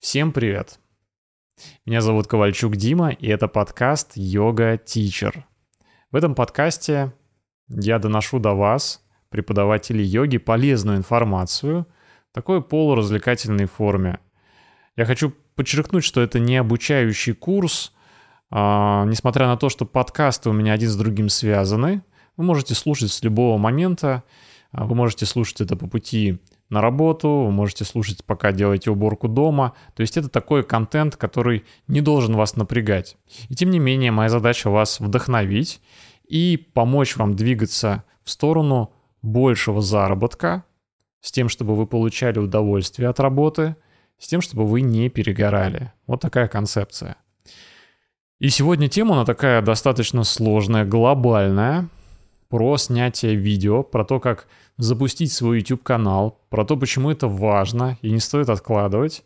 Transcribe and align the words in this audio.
Всем 0.00 0.30
привет! 0.30 0.78
Меня 1.84 2.00
зовут 2.02 2.28
Ковальчук 2.28 2.76
Дима, 2.76 3.10
и 3.10 3.26
это 3.26 3.48
подкаст 3.48 4.12
«Йога 4.14 4.78
Тичер». 4.78 5.44
В 6.12 6.16
этом 6.16 6.36
подкасте 6.36 7.12
я 7.68 7.98
доношу 7.98 8.38
до 8.38 8.52
вас, 8.52 9.04
преподавателей 9.28 10.04
йоги, 10.04 10.38
полезную 10.38 10.98
информацию 10.98 11.84
в 12.30 12.32
такой 12.32 12.62
полуразвлекательной 12.62 13.66
форме. 13.66 14.20
Я 14.94 15.04
хочу 15.04 15.34
подчеркнуть, 15.56 16.04
что 16.04 16.20
это 16.20 16.38
не 16.38 16.56
обучающий 16.58 17.34
курс, 17.34 17.92
а, 18.50 19.04
несмотря 19.04 19.48
на 19.48 19.56
то, 19.56 19.68
что 19.68 19.84
подкасты 19.84 20.48
у 20.48 20.52
меня 20.52 20.74
один 20.74 20.90
с 20.90 20.96
другим 20.96 21.28
связаны. 21.28 22.02
Вы 22.36 22.44
можете 22.44 22.76
слушать 22.76 23.10
с 23.10 23.24
любого 23.24 23.58
момента, 23.58 24.22
а, 24.70 24.84
вы 24.84 24.94
можете 24.94 25.26
слушать 25.26 25.60
это 25.60 25.74
по 25.74 25.88
пути 25.88 26.38
на 26.70 26.80
работу, 26.80 27.28
вы 27.28 27.50
можете 27.50 27.84
слушать, 27.84 28.24
пока 28.24 28.52
делаете 28.52 28.90
уборку 28.90 29.28
дома. 29.28 29.74
То 29.94 30.02
есть 30.02 30.16
это 30.16 30.28
такой 30.28 30.62
контент, 30.62 31.16
который 31.16 31.64
не 31.86 32.00
должен 32.00 32.36
вас 32.36 32.56
напрягать. 32.56 33.16
И 33.48 33.54
тем 33.54 33.70
не 33.70 33.78
менее, 33.78 34.10
моя 34.10 34.28
задача 34.28 34.70
вас 34.70 35.00
вдохновить 35.00 35.80
и 36.26 36.68
помочь 36.74 37.16
вам 37.16 37.34
двигаться 37.34 38.04
в 38.22 38.30
сторону 38.30 38.92
большего 39.22 39.80
заработка, 39.80 40.64
с 41.20 41.32
тем, 41.32 41.48
чтобы 41.48 41.74
вы 41.74 41.86
получали 41.86 42.38
удовольствие 42.38 43.08
от 43.08 43.18
работы, 43.18 43.76
с 44.18 44.28
тем, 44.28 44.40
чтобы 44.40 44.66
вы 44.66 44.82
не 44.82 45.08
перегорали. 45.08 45.92
Вот 46.06 46.20
такая 46.20 46.48
концепция. 46.48 47.16
И 48.38 48.50
сегодня 48.50 48.88
тема, 48.88 49.14
она 49.14 49.24
такая 49.24 49.62
достаточно 49.62 50.22
сложная, 50.22 50.84
глобальная, 50.84 51.88
про 52.48 52.76
снятие 52.76 53.34
видео, 53.34 53.82
про 53.82 54.04
то, 54.04 54.20
как 54.20 54.46
запустить 54.78 55.32
свой 55.32 55.58
YouTube-канал, 55.58 56.40
про 56.48 56.64
то, 56.64 56.76
почему 56.76 57.10
это 57.10 57.28
важно 57.28 57.98
и 58.00 58.10
не 58.10 58.20
стоит 58.20 58.48
откладывать. 58.48 59.24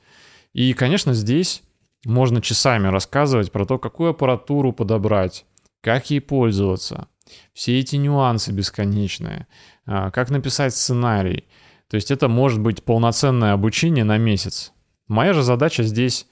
И, 0.54 0.72
конечно, 0.72 1.12
здесь 1.14 1.62
можно 2.04 2.40
часами 2.40 2.88
рассказывать 2.88 3.52
про 3.52 3.64
то, 3.64 3.78
какую 3.78 4.10
аппаратуру 4.10 4.72
подобрать, 4.72 5.44
как 5.82 6.10
ей 6.10 6.20
пользоваться, 6.20 7.06
все 7.52 7.78
эти 7.78 7.96
нюансы 7.96 8.50
бесконечные, 8.50 9.46
а, 9.86 10.10
как 10.10 10.30
написать 10.30 10.74
сценарий. 10.74 11.44
То 11.88 11.96
есть 11.96 12.10
это 12.10 12.28
может 12.28 12.60
быть 12.60 12.82
полноценное 12.82 13.52
обучение 13.52 14.04
на 14.04 14.16
месяц. 14.18 14.72
Моя 15.06 15.34
же 15.34 15.42
задача 15.42 15.82
здесь 15.82 16.26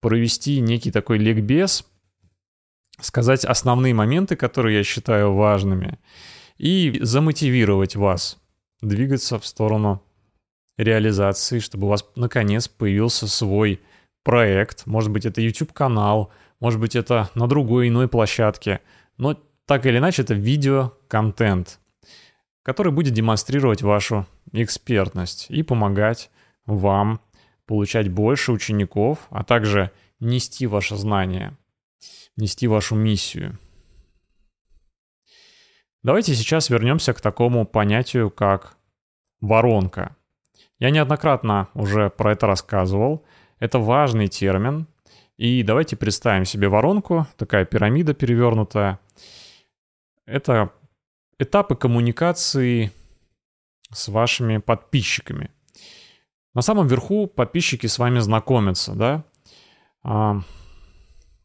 провести 0.00 0.60
некий 0.60 0.90
такой 0.90 1.18
ликбез, 1.18 1.86
сказать 3.00 3.44
основные 3.44 3.94
моменты, 3.94 4.36
которые 4.36 4.78
я 4.78 4.84
считаю 4.84 5.32
важными, 5.34 5.98
и 6.58 6.98
замотивировать 7.00 7.96
вас 7.96 8.38
двигаться 8.88 9.38
в 9.38 9.46
сторону 9.46 10.02
реализации, 10.76 11.58
чтобы 11.58 11.86
у 11.86 11.90
вас 11.90 12.04
наконец 12.16 12.68
появился 12.68 13.28
свой 13.28 13.80
проект. 14.22 14.86
Может 14.86 15.10
быть, 15.10 15.26
это 15.26 15.40
YouTube-канал, 15.40 16.32
может 16.60 16.80
быть, 16.80 16.96
это 16.96 17.30
на 17.34 17.46
другой 17.46 17.88
иной 17.88 18.08
площадке. 18.08 18.80
Но 19.16 19.38
так 19.66 19.86
или 19.86 19.98
иначе, 19.98 20.22
это 20.22 20.34
видео-контент, 20.34 21.78
который 22.62 22.92
будет 22.92 23.14
демонстрировать 23.14 23.82
вашу 23.82 24.26
экспертность 24.52 25.46
и 25.48 25.62
помогать 25.62 26.30
вам 26.66 27.20
получать 27.66 28.08
больше 28.10 28.52
учеников, 28.52 29.26
а 29.30 29.42
также 29.44 29.90
нести 30.20 30.66
ваше 30.66 30.96
знание, 30.96 31.56
нести 32.36 32.66
вашу 32.66 32.94
миссию. 32.94 33.58
Давайте 36.04 36.34
сейчас 36.34 36.68
вернемся 36.68 37.14
к 37.14 37.22
такому 37.22 37.64
понятию, 37.64 38.30
как 38.30 38.76
воронка. 39.40 40.14
Я 40.78 40.90
неоднократно 40.90 41.68
уже 41.72 42.10
про 42.10 42.32
это 42.32 42.46
рассказывал. 42.46 43.24
Это 43.58 43.78
важный 43.78 44.28
термин. 44.28 44.86
И 45.38 45.62
давайте 45.62 45.96
представим 45.96 46.44
себе 46.44 46.68
воронку, 46.68 47.26
такая 47.38 47.64
пирамида 47.64 48.12
перевернутая. 48.12 49.00
Это 50.26 50.72
этапы 51.38 51.74
коммуникации 51.74 52.92
с 53.90 54.08
вашими 54.08 54.58
подписчиками. 54.58 55.50
На 56.52 56.60
самом 56.60 56.86
верху 56.86 57.26
подписчики 57.26 57.86
с 57.86 57.98
вами 57.98 58.18
знакомятся, 58.18 58.92
да? 58.94 59.24
А, 60.02 60.42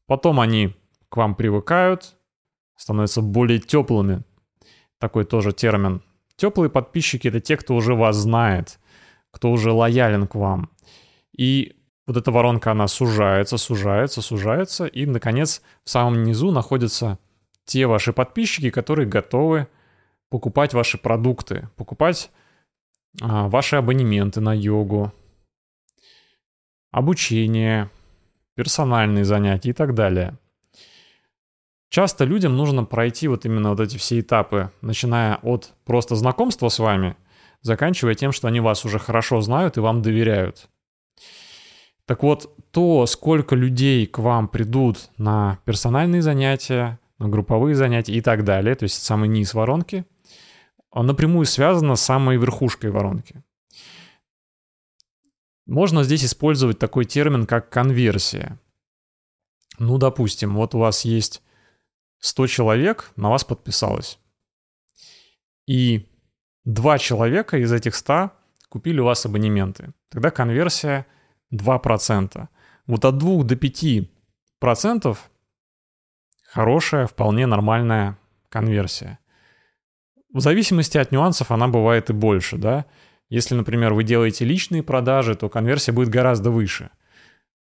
потом 0.06 0.42
они 0.42 0.76
к 1.08 1.16
вам 1.16 1.34
привыкают, 1.34 2.18
становятся 2.76 3.22
более 3.22 3.60
теплыми 3.60 4.24
такой 5.00 5.26
тоже 5.26 5.54
термин. 5.54 6.02
Теплые 6.36 6.70
подписчики— 6.70 7.28
это 7.30 7.40
те, 7.40 7.58
кто 7.58 7.76
уже 7.76 7.96
вас 7.96 8.16
знает, 8.16 8.80
кто 9.32 9.52
уже 9.52 9.72
лоялен 9.72 10.28
к 10.28 10.36
вам. 10.36 10.70
И 11.36 11.76
вот 12.06 12.18
эта 12.18 12.32
воронка, 12.32 12.72
она 12.72 12.88
сужается, 12.88 13.58
сужается, 13.58 14.22
сужается, 14.22 14.86
и, 14.86 15.06
наконец, 15.06 15.62
в 15.84 15.90
самом 15.90 16.24
низу 16.24 16.52
находятся 16.52 17.18
те 17.66 17.88
ваши 17.88 18.14
подписчики, 18.14 18.70
которые 18.70 19.08
готовы 19.08 19.68
покупать 20.30 20.74
ваши 20.74 20.98
продукты, 20.98 21.70
покупать 21.76 22.32
а, 23.22 23.48
ваши 23.48 23.76
абонементы 23.76 24.42
на 24.42 24.54
йогу, 24.54 25.14
обучение, 26.92 27.90
персональные 28.56 29.26
занятия 29.26 29.70
и 29.70 29.74
так 29.74 29.94
далее— 29.94 30.38
Часто 31.90 32.24
людям 32.24 32.56
нужно 32.56 32.86
пройти 32.86 33.28
вот 33.28 33.46
именно 33.46 33.72
вот 33.72 33.80
эти 33.80 33.98
все 33.98 34.20
этапы, 34.20 34.72
начиная 34.82 35.38
от 35.38 35.74
просто 35.86 36.16
знакомства 36.16 36.70
с 36.70 36.78
вами, 36.78 37.18
заканчивая 37.62 38.14
тем, 38.14 38.32
что 38.32 38.48
они 38.48 38.60
вас 38.60 38.86
уже 38.86 39.00
хорошо 39.00 39.42
знают 39.42 39.78
и 39.78 39.82
вам 39.82 40.04
доверяют. 40.04 40.70
Так 42.06 42.24
вот, 42.24 42.56
то, 42.72 43.06
сколько 43.08 43.56
людей 43.56 44.06
к 44.06 44.20
вам 44.20 44.48
придут 44.48 45.10
на 45.18 45.60
персональные 45.66 46.22
занятия, 46.22 47.00
на 47.18 47.28
групповые 47.28 47.76
занятия 47.76 48.14
и 48.14 48.22
так 48.22 48.44
далее, 48.44 48.76
то 48.76 48.84
есть 48.84 49.02
самый 49.02 49.28
низ 49.28 49.54
воронки, 49.54 50.06
напрямую 50.94 51.46
связано 51.46 51.96
с 51.96 52.02
самой 52.02 52.38
верхушкой 52.38 52.92
воронки. 52.92 53.44
Можно 55.66 56.04
здесь 56.04 56.26
использовать 56.26 56.80
такой 56.80 57.06
термин, 57.06 57.46
как 57.46 57.70
конверсия. 57.70 58.60
Ну, 59.78 59.98
допустим, 59.98 60.56
вот 60.56 60.74
у 60.74 60.80
вас 60.80 61.06
есть 61.06 61.44
100 62.20 62.48
человек 62.48 63.12
на 63.16 63.30
вас 63.30 63.44
подписалось. 63.44 64.20
И 65.68 66.10
два 66.66 66.98
человека 66.98 67.58
из 67.58 67.72
этих 67.72 67.96
100 67.96 68.32
купили 68.70 69.00
у 69.00 69.06
вас 69.06 69.26
абонементы. 69.26 69.94
Тогда 70.10 70.32
конверсия 70.32 71.06
2%. 71.54 72.48
Вот 72.88 73.06
от 73.06 73.18
2 73.18 73.44
до 73.44 73.56
5% 73.56 75.18
хорошая, 76.44 77.08
вполне 77.08 77.46
нормальная 77.46 78.18
конверсия. 78.50 79.20
В 80.34 80.40
зависимости 80.40 80.98
от 80.98 81.12
нюансов 81.12 81.52
она 81.52 81.68
бывает 81.68 82.10
и 82.10 82.14
больше, 82.14 82.58
да. 82.58 82.86
Если, 83.30 83.56
например, 83.56 83.94
вы 83.94 84.04
делаете 84.04 84.46
личные 84.46 84.84
продажи, 84.84 85.36
то 85.36 85.50
конверсия 85.50 85.92
будет 85.92 86.10
гораздо 86.10 86.50
выше. 86.50 86.90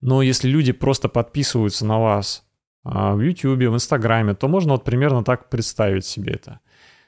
Но 0.00 0.22
если 0.22 0.48
люди 0.48 0.72
просто 0.72 1.08
подписываются 1.08 1.86
на 1.86 1.98
вас 1.98 2.45
в 2.86 3.20
YouTube, 3.20 3.58
в 3.58 3.74
Инстаграме, 3.74 4.34
то 4.34 4.48
можно 4.48 4.72
вот 4.72 4.84
примерно 4.84 5.24
так 5.24 5.48
представить 5.50 6.04
себе 6.04 6.34
это. 6.34 6.60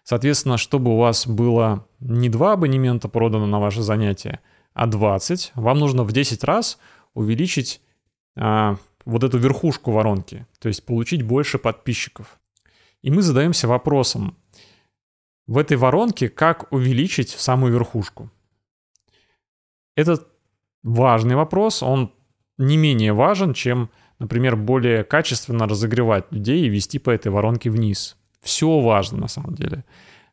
Соответственно, 0.03 0.57
чтобы 0.57 0.91
у 0.93 0.99
вас 0.99 1.27
было 1.27 1.87
не 2.01 2.29
два 2.29 2.55
абонемента 2.55 3.09
продано 3.09 3.47
на 3.47 3.61
ваше 3.61 3.83
занятие, 3.83 4.41
а 4.75 4.87
20, 4.87 5.53
вам 5.55 5.79
нужно 5.79 6.03
в 6.03 6.13
10 6.13 6.45
раз 6.45 6.79
увеличить 7.15 7.81
а, 8.37 8.77
вот 9.05 9.23
эту 9.23 9.39
верхушку 9.39 9.93
воронки, 9.93 10.47
то 10.59 10.69
есть 10.69 10.85
получить 10.85 11.23
больше 11.23 11.59
подписчиков. 11.59 12.41
И 13.03 13.11
мы 13.11 13.23
задаемся 13.23 13.69
вопросом, 13.69 14.37
в 15.47 15.59
этой 15.59 15.77
воронке 15.77 16.29
как 16.29 16.73
увеличить 16.73 17.31
самую 17.31 17.73
верхушку? 17.73 18.31
Это 19.97 20.27
важный 20.83 21.37
вопрос, 21.37 21.83
он 21.83 22.13
не 22.57 22.77
менее 22.77 23.13
важен, 23.13 23.55
чем 23.55 23.91
например, 24.19 24.57
более 24.57 25.05
качественно 25.05 25.67
разогревать 25.67 26.25
людей 26.31 26.63
и 26.65 26.69
вести 26.69 26.99
по 26.99 27.11
этой 27.11 27.31
воронке 27.31 27.71
вниз. 27.71 28.17
Все 28.43 28.81
важно 28.81 29.19
на 29.19 29.29
самом 29.29 29.55
деле. 29.55 29.85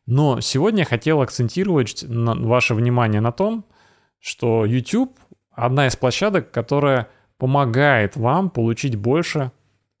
Но 0.06 0.40
сегодня 0.40 0.80
я 0.80 0.84
хотел 0.84 1.20
акцентировать 1.20 2.04
на 2.06 2.34
ваше 2.34 2.74
внимание 2.74 3.20
на 3.20 3.32
том, 3.32 3.64
что 4.20 4.64
YouTube 4.64 5.18
одна 5.50 5.88
из 5.88 5.96
площадок, 5.96 6.50
которая 6.50 7.08
помогает 7.38 8.16
вам 8.16 8.50
получить 8.50 8.96
больше 8.96 9.50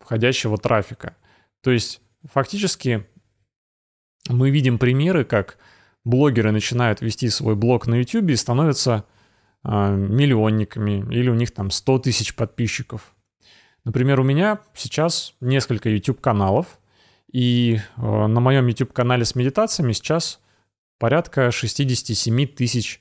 входящего 0.00 0.56
трафика. 0.58 1.16
То 1.62 1.70
есть 1.70 2.00
фактически 2.32 3.06
мы 4.28 4.50
видим 4.50 4.78
примеры, 4.78 5.24
как 5.24 5.58
блогеры 6.04 6.52
начинают 6.52 7.00
вести 7.00 7.28
свой 7.28 7.56
блог 7.56 7.86
на 7.86 7.96
YouTube 7.96 8.30
и 8.30 8.36
становятся 8.36 9.04
э, 9.64 9.96
миллионниками, 9.96 11.04
или 11.12 11.28
у 11.28 11.34
них 11.34 11.50
там 11.52 11.70
100 11.70 11.98
тысяч 12.00 12.34
подписчиков. 12.34 13.15
Например, 13.86 14.18
у 14.18 14.24
меня 14.24 14.58
сейчас 14.74 15.34
несколько 15.40 15.88
YouTube-каналов, 15.88 16.80
и 17.32 17.78
э, 17.96 18.26
на 18.26 18.40
моем 18.40 18.66
YouTube-канале 18.66 19.24
с 19.24 19.36
медитациями 19.36 19.92
сейчас 19.92 20.40
порядка 20.98 21.52
67 21.52 22.48
тысяч 22.48 23.00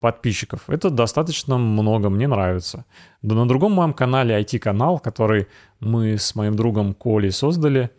подписчиков. 0.00 0.68
Это 0.68 0.90
достаточно 0.90 1.58
много, 1.58 2.10
мне 2.10 2.26
нравится. 2.26 2.86
Да 3.22 3.36
на 3.36 3.46
другом 3.46 3.74
моем 3.74 3.92
канале 3.92 4.36
IT-канал, 4.40 4.98
который 4.98 5.46
мы 5.78 6.18
с 6.18 6.34
моим 6.34 6.56
другом 6.56 6.92
Колей 6.92 7.30
создали, 7.30 7.90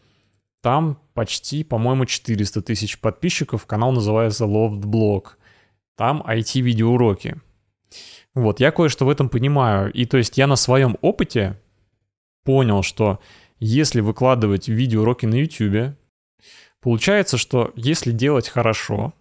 там 0.62 1.00
почти, 1.13 1.63
по-моему, 1.63 2.06
400 2.06 2.62
тысяч 2.62 3.00
подписчиков. 3.00 3.65
Канал 3.65 3.94
называется 3.94 4.44
Loft 4.44 4.81
Blog. 4.81 5.27
Там 5.95 6.21
IT-видеоуроки. 6.27 7.38
Вот, 8.35 8.59
я 8.59 8.71
кое-что 8.71 9.06
в 9.06 9.09
этом 9.09 9.30
понимаю. 9.30 9.94
И 9.94 10.03
то 10.03 10.18
есть 10.18 10.38
я 10.38 10.45
на 10.45 10.57
своем 10.57 10.97
опыте 11.00 11.57
понял, 12.47 12.81
что 12.81 13.19
если 13.59 13.99
выкладывать 13.99 14.69
видеоуроки 14.69 15.25
на 15.25 15.35
YouTube, 15.35 15.97
получается, 16.79 17.38
что 17.38 17.73
если 17.75 18.13
делать 18.13 18.47
хорошо, 18.47 19.13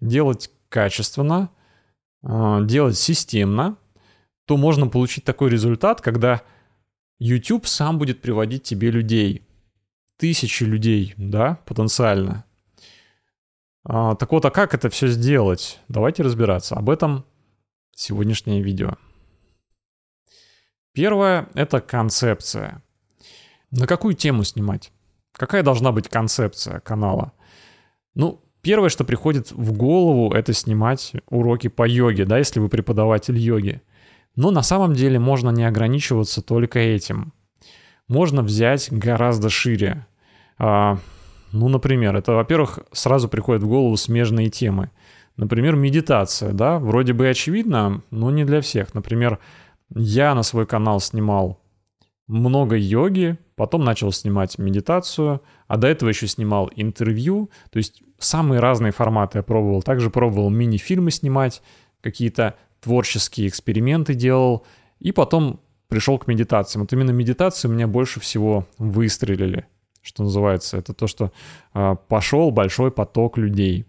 делать 0.00 0.52
качественно, 0.68 1.50
а, 2.22 2.62
делать 2.62 2.96
системно, 2.96 3.78
то 4.44 4.56
можно 4.56 4.86
получить 4.86 5.24
такой 5.24 5.50
результат, 5.50 6.00
когда 6.00 6.42
YouTube 7.18 7.66
сам 7.66 7.98
будет 7.98 8.22
приводить 8.22 8.62
тебе 8.62 8.92
людей. 8.92 9.42
Тысячи 10.16 10.62
людей, 10.62 11.14
да, 11.16 11.58
потенциально. 11.66 12.44
А, 13.82 14.14
так 14.14 14.30
вот, 14.30 14.44
а 14.44 14.52
как 14.52 14.72
это 14.72 14.88
все 14.88 15.08
сделать? 15.08 15.80
Давайте 15.88 16.22
разбираться. 16.22 16.76
Об 16.76 16.90
этом 16.90 17.24
сегодняшнее 17.96 18.62
видео. 18.62 18.96
Первое— 20.98 21.46
это 21.54 21.80
концепция. 21.80 22.82
На 23.70 23.86
какую 23.86 24.14
тему 24.14 24.42
снимать? 24.42 24.90
Какая 25.30 25.62
должна 25.62 25.92
быть 25.92 26.08
концепция 26.08 26.80
канала? 26.80 27.30
Ну, 28.16 28.40
Первое, 28.62 28.88
что 28.88 29.04
приходит 29.04 29.52
в 29.52 29.76
голову, 29.76 30.34
это 30.34 30.52
снимать 30.52 31.12
уроки 31.30 31.68
по 31.68 31.86
йоге, 31.86 32.24
да, 32.24 32.38
если 32.38 32.58
вы 32.58 32.68
преподаватель 32.68 33.38
йоги. 33.38 33.80
Но 34.34 34.50
на 34.50 34.62
самом 34.62 34.94
деле 34.94 35.20
можно 35.20 35.50
не 35.50 35.62
ограничиваться 35.62 36.42
только 36.42 36.80
этим. 36.80 37.32
Можно 38.08 38.42
взять 38.42 38.88
гораздо 38.90 39.50
шире. 39.50 40.04
А, 40.58 40.98
ну, 41.52 41.68
например, 41.68 42.16
это, 42.16 42.32
во-первых, 42.32 42.80
сразу 42.90 43.28
приходят 43.28 43.62
в 43.62 43.68
голову 43.68 43.96
смежные 43.96 44.50
темы. 44.50 44.90
Например, 45.36 45.76
медитация, 45.76 46.52
да, 46.52 46.80
вроде 46.80 47.12
бы 47.12 47.28
очевидно, 47.28 48.02
но 48.10 48.32
не 48.32 48.44
для 48.44 48.60
всех. 48.60 48.92
Например, 48.94 49.38
я 49.94 50.34
на 50.34 50.42
свой 50.42 50.66
канал 50.66 51.00
снимал 51.00 51.60
много 52.26 52.76
йоги, 52.76 53.38
потом 53.56 53.84
начал 53.84 54.12
снимать 54.12 54.58
медитацию, 54.58 55.42
а 55.66 55.76
до 55.76 55.88
этого 55.88 56.10
еще 56.10 56.26
снимал 56.26 56.70
интервью, 56.76 57.50
то 57.70 57.78
есть 57.78 58.02
самые 58.18 58.60
разные 58.60 58.92
форматы 58.92 59.38
я 59.38 59.42
пробовал. 59.42 59.82
Также 59.82 60.10
пробовал 60.10 60.50
мини-фильмы 60.50 61.10
снимать, 61.10 61.62
какие-то 62.00 62.54
творческие 62.80 63.48
эксперименты 63.48 64.14
делал, 64.14 64.66
и 65.00 65.10
потом 65.10 65.60
пришел 65.88 66.18
к 66.18 66.26
медитациям. 66.26 66.82
Вот 66.82 66.92
именно 66.92 67.10
медитации 67.10 67.66
меня 67.68 67.86
больше 67.86 68.20
всего 68.20 68.66
выстрелили, 68.76 69.66
что 70.02 70.22
называется. 70.22 70.76
Это 70.76 70.92
то, 70.92 71.06
что 71.06 71.32
э, 71.74 71.96
пошел 72.08 72.50
большой 72.50 72.90
поток 72.90 73.38
людей. 73.38 73.86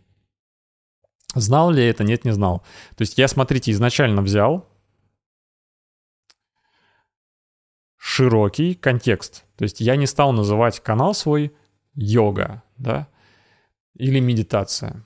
Знал 1.35 1.71
ли 1.71 1.83
я 1.83 1.89
это? 1.89 2.03
Нет, 2.03 2.25
не 2.25 2.31
знал. 2.31 2.63
То 2.95 3.01
есть 3.01 3.17
я, 3.17 3.27
смотрите, 3.27 3.71
изначально 3.71 4.21
взял 4.21 4.65
широкий 7.99 8.73
контекст. 8.73 9.43
То 9.57 9.63
есть 9.63 9.81
я 9.81 9.97
не 9.97 10.07
стал 10.07 10.31
называть 10.31 10.79
канал 10.79 11.13
свой 11.13 11.53
йога, 11.93 12.63
да, 12.77 13.07
или 13.93 14.19
медитация, 14.19 15.03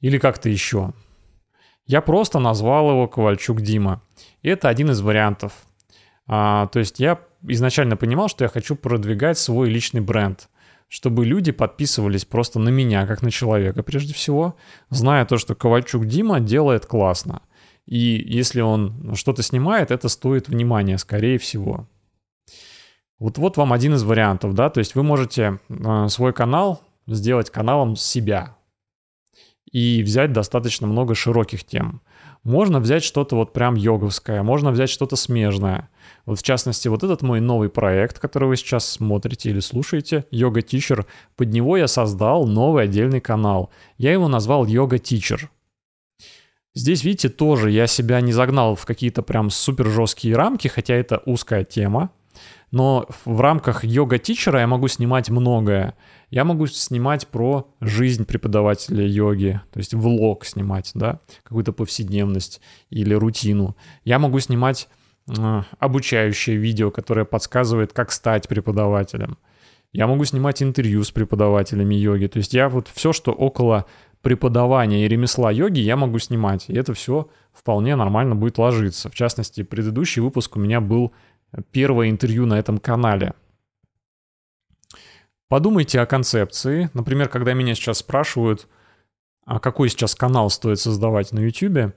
или 0.00 0.18
как-то 0.18 0.50
еще. 0.50 0.92
Я 1.86 2.02
просто 2.02 2.38
назвал 2.38 2.90
его 2.90 3.08
Ковальчук 3.08 3.62
Дима. 3.62 4.02
И 4.42 4.48
это 4.48 4.68
один 4.68 4.90
из 4.90 5.00
вариантов. 5.00 5.52
А, 6.26 6.66
то 6.68 6.78
есть 6.78 7.00
я 7.00 7.20
изначально 7.42 7.96
понимал, 7.96 8.28
что 8.28 8.44
я 8.44 8.48
хочу 8.48 8.76
продвигать 8.76 9.38
свой 9.38 9.68
личный 9.68 10.00
бренд, 10.00 10.48
чтобы 10.88 11.26
люди 11.26 11.52
подписывались 11.52 12.24
просто 12.24 12.58
на 12.58 12.68
меня, 12.68 13.06
как 13.06 13.22
на 13.22 13.30
человека 13.30 13.82
прежде 13.82 14.14
всего, 14.14 14.56
зная 14.90 15.24
то, 15.26 15.38
что 15.38 15.54
Ковальчук 15.54 16.04
Дима 16.04 16.40
делает 16.40 16.84
классно– 16.84 17.40
и 17.86 18.22
если 18.26 18.60
он 18.60 19.14
что-то 19.14 19.42
снимает, 19.42 19.90
это 19.90 20.08
стоит 20.08 20.48
внимания, 20.48 20.98
скорее 20.98 21.38
всего. 21.38 21.88
Вот, 23.18 23.38
вот 23.38 23.56
вам 23.56 23.72
один 23.72 23.94
из 23.94 24.02
вариантов, 24.02 24.54
да, 24.54 24.70
то 24.70 24.78
есть 24.78 24.94
вы 24.94 25.02
можете 25.02 25.60
э, 25.68 26.08
свой 26.08 26.32
канал 26.32 26.82
сделать 27.06 27.50
каналом 27.50 27.96
себя 27.96 28.56
и 29.70 30.02
взять 30.02 30.32
достаточно 30.32 30.86
много 30.86 31.14
широких 31.14 31.64
тем. 31.64 32.00
Можно 32.42 32.78
взять 32.80 33.02
что-то 33.02 33.36
вот 33.36 33.52
прям 33.52 33.74
йоговское, 33.74 34.42
можно 34.42 34.70
взять 34.70 34.90
что-то 34.90 35.16
смежное. 35.16 35.88
Вот 36.26 36.38
в 36.38 36.42
частности, 36.42 36.88
вот 36.88 37.02
этот 37.02 37.22
мой 37.22 37.40
новый 37.40 37.70
проект, 37.70 38.18
который 38.18 38.48
вы 38.48 38.56
сейчас 38.56 38.86
смотрите 38.86 39.50
или 39.50 39.60
слушаете, 39.60 40.26
Йога 40.30 40.60
Teacher, 40.60 41.06
под 41.36 41.48
него 41.48 41.76
я 41.76 41.88
создал 41.88 42.46
новый 42.46 42.84
отдельный 42.84 43.20
канал. 43.20 43.70
Я 43.96 44.12
его 44.12 44.28
назвал 44.28 44.66
Йога 44.66 44.96
Teacher. 44.96 45.48
Здесь, 46.74 47.04
видите, 47.04 47.28
тоже 47.28 47.70
я 47.70 47.86
себя 47.86 48.20
не 48.20 48.32
загнал 48.32 48.74
в 48.74 48.84
какие-то 48.84 49.22
прям 49.22 49.50
супер 49.50 49.88
жесткие 49.88 50.34
рамки, 50.34 50.66
хотя 50.66 50.94
это 50.94 51.22
узкая 51.24 51.64
тема. 51.64 52.10
Но 52.72 53.06
в 53.24 53.40
рамках 53.40 53.84
йога-тичера 53.84 54.58
я 54.58 54.66
могу 54.66 54.88
снимать 54.88 55.30
многое. 55.30 55.94
Я 56.30 56.42
могу 56.42 56.66
снимать 56.66 57.28
про 57.28 57.72
жизнь 57.80 58.24
преподавателя 58.24 59.06
йоги, 59.06 59.60
то 59.72 59.78
есть 59.78 59.94
влог 59.94 60.44
снимать, 60.44 60.90
да, 60.94 61.20
какую-то 61.44 61.72
повседневность 61.72 62.60
или 62.90 63.14
рутину. 63.14 63.76
Я 64.04 64.18
могу 64.18 64.40
снимать 64.40 64.88
э, 65.28 65.62
обучающее 65.78 66.56
видео, 66.56 66.90
которое 66.90 67.24
подсказывает, 67.24 67.92
как 67.92 68.10
стать 68.10 68.48
преподавателем. 68.48 69.38
Я 69.92 70.08
могу 70.08 70.24
снимать 70.24 70.60
интервью 70.60 71.04
с 71.04 71.12
преподавателями 71.12 71.94
йоги. 71.94 72.26
То 72.26 72.38
есть 72.38 72.52
я 72.52 72.68
вот 72.68 72.88
все, 72.92 73.12
что 73.12 73.30
около 73.30 73.86
преподавания 74.24 75.04
и 75.04 75.08
ремесла 75.08 75.52
йоги 75.52 75.78
я 75.78 75.96
могу 75.96 76.18
снимать. 76.18 76.68
И 76.68 76.74
это 76.74 76.94
все 76.94 77.28
вполне 77.52 77.94
нормально 77.94 78.34
будет 78.34 78.58
ложиться. 78.58 79.08
В 79.10 79.14
частности, 79.14 79.62
предыдущий 79.62 80.20
выпуск 80.20 80.56
у 80.56 80.58
меня 80.58 80.80
был 80.80 81.12
первое 81.70 82.10
интервью 82.10 82.46
на 82.46 82.58
этом 82.58 82.78
канале. 82.78 83.34
Подумайте 85.48 86.00
о 86.00 86.06
концепции. 86.06 86.90
Например, 86.94 87.28
когда 87.28 87.52
меня 87.52 87.76
сейчас 87.76 87.98
спрашивают, 87.98 88.66
а 89.44 89.60
какой 89.60 89.88
сейчас 89.88 90.16
канал 90.16 90.50
стоит 90.50 90.80
создавать 90.80 91.30
на 91.32 91.38
YouTube, 91.38 91.94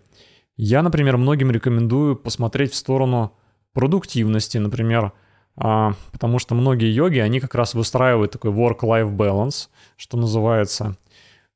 я, 0.57 0.83
например, 0.83 1.17
многим 1.17 1.49
рекомендую 1.49 2.15
посмотреть 2.15 2.73
в 2.73 2.75
сторону 2.75 3.33
продуктивности, 3.73 4.57
например, 4.57 5.13
а, 5.55 5.93
потому 6.11 6.39
что 6.39 6.55
многие 6.55 6.93
йоги, 6.93 7.19
они 7.19 7.39
как 7.39 7.55
раз 7.55 7.73
выстраивают 7.73 8.31
такой 8.31 8.51
work-life 8.51 9.15
balance, 9.15 9.69
что 9.95 10.17
называется 10.17 10.97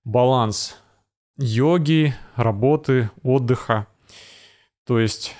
баланс 0.04 0.78
йоги, 1.38 2.16
работы, 2.36 3.10
отдыха. 3.24 3.88
То 4.86 5.00
есть 5.00 5.36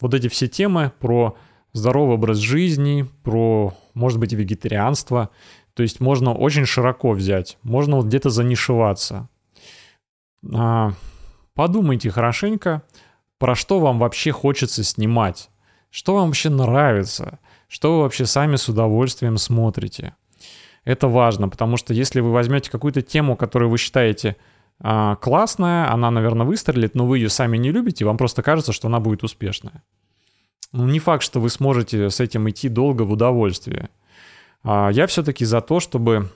вот 0.00 0.14
эти 0.14 0.28
все 0.28 0.48
темы 0.48 0.92
про 0.98 1.36
здоровый 1.72 2.14
образ 2.14 2.38
жизни, 2.38 3.08
про, 3.22 3.74
может 3.94 4.18
быть, 4.18 4.32
вегетарианство. 4.32 5.30
То 5.74 5.82
есть 5.82 6.00
можно 6.00 6.32
очень 6.32 6.66
широко 6.66 7.12
взять, 7.12 7.58
можно 7.62 7.96
вот 7.96 8.06
где-то 8.06 8.30
занишеваться. 8.30 9.28
А, 10.54 10.92
подумайте 11.54 12.10
хорошенько, 12.10 12.82
про 13.38 13.54
что 13.54 13.80
вам 13.80 13.98
вообще 13.98 14.30
хочется 14.30 14.84
снимать, 14.84 15.50
что 15.90 16.14
вам 16.14 16.26
вообще 16.26 16.50
нравится, 16.50 17.40
что 17.66 17.96
вы 17.96 18.02
вообще 18.02 18.26
сами 18.26 18.56
с 18.56 18.68
удовольствием 18.68 19.36
смотрите. 19.36 20.14
Это 20.84 21.08
важно, 21.08 21.48
потому 21.48 21.76
что 21.76 21.94
если 21.94 22.20
вы 22.20 22.30
возьмете 22.30 22.70
какую-то 22.70 23.00
тему, 23.00 23.36
которую 23.36 23.70
вы 23.70 23.78
считаете 23.78 24.36
а, 24.80 25.16
классная, 25.16 25.90
она, 25.90 26.10
наверное, 26.10 26.46
выстрелит, 26.46 26.94
но 26.94 27.06
вы 27.06 27.18
ее 27.18 27.30
сами 27.30 27.56
не 27.56 27.70
любите, 27.70 28.04
вам 28.04 28.18
просто 28.18 28.42
кажется, 28.42 28.72
что 28.72 28.88
она 28.88 29.00
будет 29.00 29.22
успешная. 29.22 29.82
Ну, 30.72 30.86
не 30.86 30.98
факт, 30.98 31.22
что 31.22 31.40
вы 31.40 31.48
сможете 31.48 32.10
с 32.10 32.20
этим 32.20 32.50
идти 32.50 32.68
долго 32.68 33.02
в 33.02 33.12
удовольствие. 33.12 33.88
А, 34.62 34.90
я 34.90 35.06
все-таки 35.06 35.46
за 35.46 35.62
то, 35.62 35.80
чтобы 35.80 36.30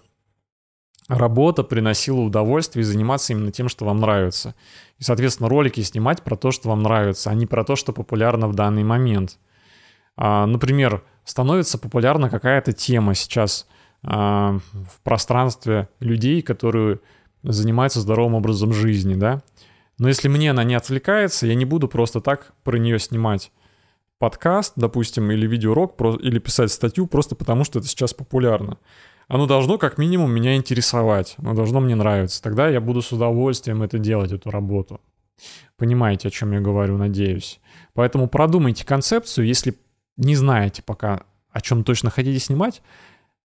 работа 1.09 1.63
приносила 1.63 2.21
удовольствие 2.21 2.83
и 2.83 2.87
заниматься 2.87 3.35
именно 3.35 3.53
тем, 3.53 3.69
что 3.69 3.85
вам 3.85 3.99
нравится. 3.99 4.55
И, 4.99 5.03
соответственно, 5.03 5.51
ролики 5.51 5.83
снимать 5.83 6.23
про 6.23 6.37
то, 6.37 6.53
что 6.53 6.71
вам 6.71 6.83
нравится, 6.83 7.29
а 7.29 7.35
не 7.35 7.47
про 7.47 7.65
то, 7.65 7.77
что 7.77 7.93
популярно 7.93 8.49
в 8.49 8.55
данный 8.55 8.85
момент. 8.85 9.39
А, 10.17 10.47
например, 10.47 11.03
становится 11.25 11.77
популярна 11.77 12.31
какая-то 12.31 12.73
тема 12.73 13.15
сейчас– 13.15 13.67
в 14.03 14.61
пространстве 15.03 15.89
людей, 16.01 16.43
которые 16.43 17.01
занимаются 17.43 18.01
здоровым 18.01 18.35
образом 18.35 18.73
жизни, 18.73 19.15
да. 19.15 19.43
Но 19.99 20.09
если 20.09 20.29
мне 20.29 20.51
она 20.51 20.65
не 20.65 20.75
отвлекается, 20.75 21.47
я 21.47 21.55
не 21.55 21.65
буду 21.65 21.89
просто 21.89 22.21
так 22.21 22.53
про 22.63 22.77
нее 22.79 22.99
снимать 22.99 23.51
подкаст, 24.19 24.75
допустим, 24.77 25.31
или 25.31 25.47
видеоурок, 25.47 25.95
или 26.21 26.39
писать 26.39 26.73
статью 26.73 27.07
просто 27.07 27.35
потому, 27.35 27.65
что 27.65 27.79
это 27.79 27.89
сейчас 27.89 28.15
популярно. 28.15 28.79
Оно 29.29 29.47
должно 29.47 29.79
как 29.79 29.99
минимум 29.99 30.33
меня 30.33 30.57
интересовать, 30.57 31.35
оно 31.39 31.55
должно 31.55 31.81
мне 31.81 31.95
нравиться. 31.95 32.43
Тогда 32.43 32.69
я 32.69 32.81
буду 32.81 33.03
с 33.03 33.13
удовольствием 33.13 33.83
это 33.83 33.99
делать, 33.99 34.33
эту 34.33 34.51
работу. 34.51 35.01
Понимаете, 35.77 36.29
о 36.29 36.31
чем 36.31 36.53
я 36.53 36.61
говорю, 36.61 36.97
надеюсь. 36.97 37.61
Поэтому 37.95 38.29
продумайте 38.29 38.85
концепцию, 38.85 39.47
если 39.47 39.75
не 40.17 40.35
знаете 40.35 40.83
пока, 40.83 41.25
о 41.51 41.61
чем 41.61 41.85
точно 41.85 42.11
хотите 42.11 42.39
снимать, 42.39 42.83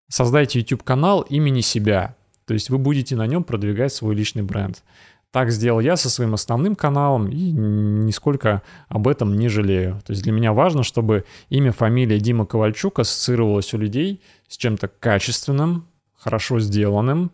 создайте 0.09 0.59
YouTube-канал 0.59 1.21
имени 1.21 1.61
себя. 1.61 2.15
То 2.45 2.53
есть 2.53 2.69
вы 2.69 2.77
будете 2.77 3.15
на 3.15 3.25
нем 3.25 3.43
продвигать 3.43 3.93
свой 3.93 4.15
личный 4.15 4.43
бренд. 4.43 4.83
Так 5.31 5.49
сделал 5.49 5.79
я 5.79 5.97
со 5.97 6.11
своим 6.11 6.35
основным 6.35 6.75
каналом 6.75 7.27
и 7.27 7.51
нисколько 7.51 8.61
об 8.87 9.07
этом 9.07 9.35
не 9.35 9.49
жалею. 9.49 9.99
То 10.05 10.11
есть 10.11 10.21
для 10.21 10.31
меня 10.31 10.53
важно, 10.53 10.83
чтобы 10.83 11.25
имя, 11.49 11.71
фамилия 11.71 12.19
Дима 12.19 12.45
Ковальчук 12.45 12.99
ассоциировалось 12.99 13.73
у 13.73 13.79
людей 13.79 14.21
с 14.47 14.57
чем-то 14.57 14.87
качественным, 14.87 15.87
хорошо 16.13 16.59
сделанным, 16.59 17.31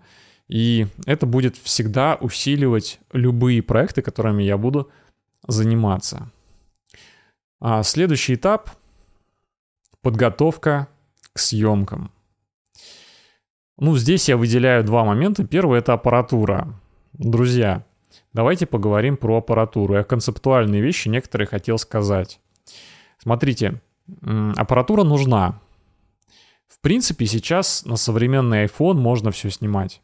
и 0.48 0.88
это 1.06 1.26
будет 1.26 1.58
всегда 1.58 2.16
усиливать 2.16 3.02
любые 3.12 3.62
проекты, 3.62 4.02
которыми 4.02 4.44
я 4.44 4.58
буду 4.58 4.90
заниматься. 5.46 6.32
А 7.60 7.84
следующий 7.84 8.36
этап— 8.36 8.72
подготовка 10.02 10.88
к 11.34 11.40
съемкам. 11.40 12.12
Ну, 13.80 13.96
здесь 13.96 14.28
я 14.28 14.36
выделяю 14.36 14.84
два 14.84 15.06
момента. 15.06 15.46
Первый— 15.46 15.80
это 15.80 15.94
аппаратура. 15.94 16.68
Друзья, 17.14 17.86
давайте 18.34 18.66
поговорим 18.66 19.16
про 19.16 19.38
аппаратуру. 19.38 19.96
Я 19.96 20.04
концептуальные 20.04 20.82
вещи 20.82 21.08
некоторые 21.08 21.48
хотел 21.48 21.78
сказать. 21.78 22.42
Смотрите, 23.20 23.82
аппаратура 24.58 25.04
нужна. 25.04 25.62
В 26.68 26.82
принципе, 26.82 27.26
сейчас 27.26 27.86
на 27.86 27.96
современный 27.96 28.66
iPhone 28.66 28.96
можно 28.96 29.32
все 29.32 29.50
снимать. 29.50 30.02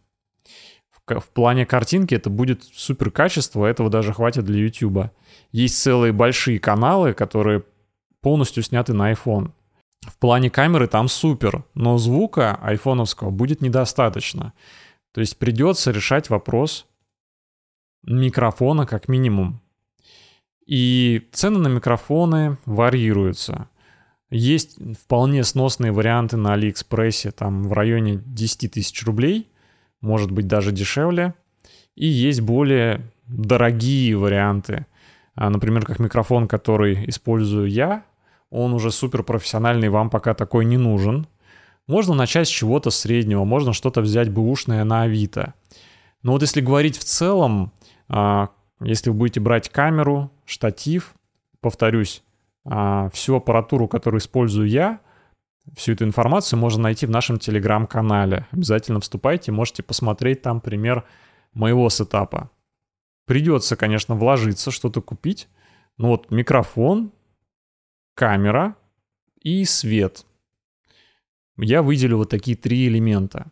В, 1.06 1.30
плане 1.30 1.66
картинки 1.66 2.16
это 2.16 2.30
будет 2.30 2.64
супер 2.64 3.12
качество, 3.12 3.66
этого 3.66 3.90
даже 3.90 4.14
хватит 4.14 4.46
для 4.46 4.60
YouTube. 4.60 5.12
Есть 5.52 5.82
целые 5.82 6.14
большие 6.14 6.60
каналы, 6.60 7.14
которые 7.14 7.64
полностью 8.22 8.64
сняты 8.64 8.94
на 8.94 9.12
iPhone. 9.12 9.52
В 10.08 10.18
плане 10.18 10.50
камеры 10.50 10.88
там 10.88 11.08
супер, 11.08 11.66
но 11.74 11.98
звука 11.98 12.56
айфоновского 12.62 13.32
будет 13.32 13.62
недостаточно. 13.62 14.54
То 15.14 15.22
есть 15.22 15.38
придется 15.38 15.92
решать 15.92 16.30
вопрос 16.30 16.86
микрофона 18.04 18.86
как 18.86 19.08
минимум. 19.08 19.62
И 20.66 21.28
цены 21.32 21.60
на 21.60 21.68
микрофоны 21.68 22.58
варьируются. 22.66 23.70
Есть 24.30 24.78
вполне 25.00 25.44
сносные 25.44 25.92
варианты 25.92 26.38
на 26.38 26.54
Алиэкспрессе, 26.54 27.32
там 27.32 27.68
в 27.68 27.74
районе 27.74 28.22
10 28.26 28.72
тысяч 28.72 29.06
рублей, 29.06 29.48
может 30.02 30.32
быть 30.32 30.48
даже 30.48 30.72
дешевле. 30.72 31.34
И 31.96 32.08
есть 32.08 32.42
более 32.42 33.02
дорогие 33.28 34.18
варианты. 34.18 34.88
А, 35.36 35.50
например, 35.50 35.86
как 35.86 36.00
микрофон, 36.00 36.48
который 36.48 37.08
использую 37.10 37.70
я, 37.70 38.04
он 38.56 38.74
уже 38.74 38.92
супер 38.92 39.24
профессиональный, 39.24 39.90
вам 39.90 40.10
пока 40.10 40.34
такой 40.34 40.66
не 40.66 40.78
нужен. 40.78 41.28
Можно 41.88 42.16
начать 42.16 42.48
с 42.48 42.52
чего-то 42.52 42.90
среднего, 42.90 43.44
можно 43.44 43.74
что-то 43.74 44.02
взять 44.02 44.32
бэушное 44.32 44.84
на 44.84 45.04
Авито. 45.04 45.54
Но 46.24 46.32
вот 46.32 46.42
если 46.42 46.62
говорить 46.62 46.98
в 46.98 47.04
целом, 47.04 47.72
а, 48.08 48.50
если 48.80 49.10
вы 49.10 49.18
будете 49.18 49.40
брать 49.40 49.70
камеру, 49.70 50.32
штатив, 50.46 51.14
повторюсь, 51.60 52.24
а, 52.66 53.10
всю 53.10 53.36
аппаратуру, 53.36 53.88
которую 53.88 54.20
использую 54.20 54.68
я, 54.68 55.00
всю 55.76 55.94
эту 55.94 56.06
информацию 56.06 56.58
можно 56.60 56.84
найти 56.84 57.06
в 57.06 57.12
нашем 57.12 57.38
телеграм-канале. 57.38 58.48
Обязательно 58.52 59.00
вступайте, 59.00 59.52
можете 59.52 59.84
посмотреть 59.84 60.42
там 60.42 60.62
пример 60.62 61.04
моего 61.54 61.90
сетапа. 61.90 62.50
Придется, 63.26 63.76
конечно, 63.76 64.16
вложиться, 64.16 64.72
что-то 64.72 65.02
купить. 65.02 65.48
Ну 65.98 66.10
вот 66.10 66.32
микрофон, 66.32 67.12
камера 68.16 68.76
и 69.42 69.64
свет. 69.66 70.26
Я 71.58 71.82
выделю 71.84 72.18
вот 72.18 72.30
такие 72.30 72.58
три 72.58 72.88
элемента. 72.88 73.52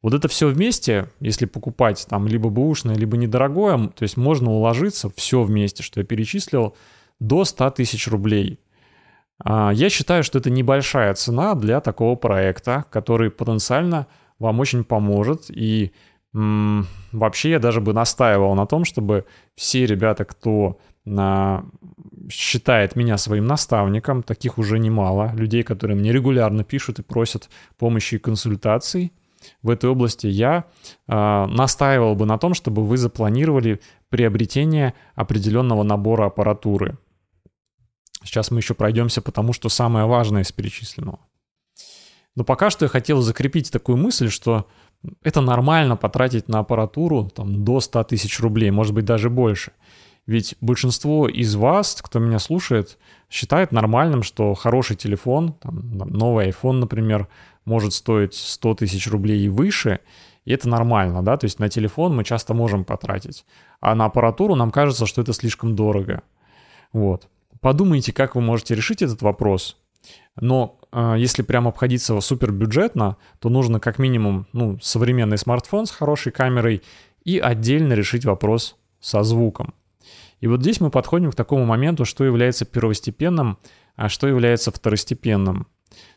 Вот 0.00 0.14
это 0.14 0.28
все 0.28 0.48
вместе, 0.48 1.10
если 1.20 1.44
покупать 1.44 2.06
там 2.08 2.26
либо 2.28 2.50
бэушное, 2.50 2.94
либо 2.94 3.16
недорогое, 3.16 3.88
то 3.88 4.04
есть 4.04 4.16
можно 4.16 4.50
уложиться 4.52 5.10
все 5.16 5.42
вместе, 5.42 5.82
что 5.82 6.00
я 6.00 6.06
перечислил, 6.06 6.76
до 7.18 7.44
100 7.44 7.70
тысяч 7.70 8.06
рублей. 8.06 8.60
А, 9.44 9.72
я 9.72 9.90
считаю, 9.90 10.22
что 10.22 10.38
это 10.38 10.50
небольшая 10.50 11.14
цена 11.14 11.54
для 11.54 11.80
такого 11.80 12.14
проекта, 12.14 12.84
который 12.90 13.30
потенциально 13.30 14.06
вам 14.38 14.60
очень 14.60 14.84
поможет. 14.84 15.46
И 15.48 15.92
м- 16.32 16.86
вообще 17.10 17.50
я 17.50 17.58
даже 17.58 17.80
бы 17.80 17.92
настаивал 17.92 18.54
на 18.54 18.66
том, 18.66 18.84
чтобы 18.84 19.24
все 19.56 19.84
ребята, 19.84 20.24
кто 20.24 20.78
считает 22.30 22.96
меня 22.96 23.16
своим 23.16 23.46
наставником, 23.46 24.22
таких 24.22 24.58
уже 24.58 24.78
немало, 24.78 25.32
людей, 25.34 25.62
которые 25.62 25.96
мне 25.96 26.12
регулярно 26.12 26.64
пишут 26.64 26.98
и 26.98 27.02
просят 27.02 27.48
помощи 27.78 28.16
и 28.16 28.18
консультаций 28.18 29.12
в 29.62 29.70
этой 29.70 29.88
области, 29.90 30.26
я 30.26 30.64
э, 31.06 31.46
настаивал 31.46 32.14
бы 32.14 32.26
на 32.26 32.38
том, 32.38 32.54
чтобы 32.54 32.84
вы 32.84 32.96
запланировали 32.96 33.80
приобретение 34.08 34.94
определенного 35.14 35.82
набора 35.82 36.26
аппаратуры. 36.26 36.98
Сейчас 38.24 38.50
мы 38.50 38.58
еще 38.58 38.74
пройдемся 38.74 39.22
потому 39.22 39.52
что 39.52 39.68
самое 39.68 40.06
важное 40.06 40.42
из 40.42 40.52
перечисленного. 40.52 41.20
Но 42.34 42.44
пока 42.44 42.70
что 42.70 42.84
я 42.84 42.88
хотел 42.88 43.20
закрепить 43.20 43.70
такую 43.72 43.96
мысль, 43.96 44.28
что 44.28 44.68
это 45.22 45.40
нормально 45.40 45.96
потратить 45.96 46.48
на 46.48 46.60
аппаратуру 46.60 47.30
там, 47.34 47.64
до 47.64 47.80
100 47.80 48.04
тысяч 48.04 48.40
рублей, 48.40 48.70
может 48.70 48.94
быть 48.94 49.04
даже 49.04 49.30
больше. 49.30 49.72
Ведь 50.28 50.56
большинство 50.60 51.26
из 51.26 51.54
вас, 51.54 52.02
кто 52.02 52.18
меня 52.18 52.38
слушает, 52.38 52.98
считает 53.30 53.72
нормальным, 53.72 54.22
что 54.22 54.52
хороший 54.52 54.94
телефон, 54.94 55.54
там, 55.54 55.96
новый 55.96 56.50
iPhone, 56.50 56.80
например, 56.80 57.28
может 57.64 57.94
стоить 57.94 58.34
100 58.34 58.74
тысяч 58.74 59.08
рублей 59.08 59.46
и 59.46 59.48
выше, 59.48 60.00
и 60.44 60.52
это 60.52 60.68
нормально, 60.68 61.22
да, 61.22 61.38
то 61.38 61.46
есть 61.46 61.58
на 61.58 61.70
телефон 61.70 62.14
мы 62.14 62.24
часто 62.24 62.52
можем 62.52 62.84
потратить, 62.84 63.46
а 63.80 63.94
на 63.94 64.04
аппаратуру 64.04 64.54
нам 64.54 64.70
кажется, 64.70 65.06
что 65.06 65.22
это 65.22 65.32
слишком 65.32 65.74
дорого. 65.74 66.22
Вот. 66.92 67.26
Подумайте, 67.62 68.12
как 68.12 68.34
вы 68.34 68.42
можете 68.42 68.74
решить 68.74 69.00
этот 69.00 69.22
вопрос. 69.22 69.78
Но 70.38 70.78
э, 70.92 71.14
если 71.16 71.40
прям 71.40 71.66
обходиться 71.66 72.20
супер 72.20 72.52
бюджетно, 72.52 73.16
то 73.38 73.48
нужно 73.48 73.80
как 73.80 73.98
минимум 73.98 74.46
ну, 74.52 74.78
современный 74.82 75.38
смартфон 75.38 75.86
с 75.86 75.90
хорошей 75.90 76.32
камерой 76.32 76.82
и 77.24 77.38
отдельно 77.38 77.94
решить 77.94 78.26
вопрос 78.26 78.76
со 79.00 79.22
звуком. 79.22 79.72
И 80.40 80.46
вот 80.46 80.60
здесь 80.60 80.80
мы 80.80 80.90
подходим 80.90 81.30
к 81.32 81.34
такому 81.34 81.64
моменту, 81.64 82.04
что 82.04 82.24
является 82.24 82.64
первостепенным, 82.64 83.58
а 83.96 84.08
что 84.08 84.28
является 84.28 84.70
второстепенным. 84.70 85.66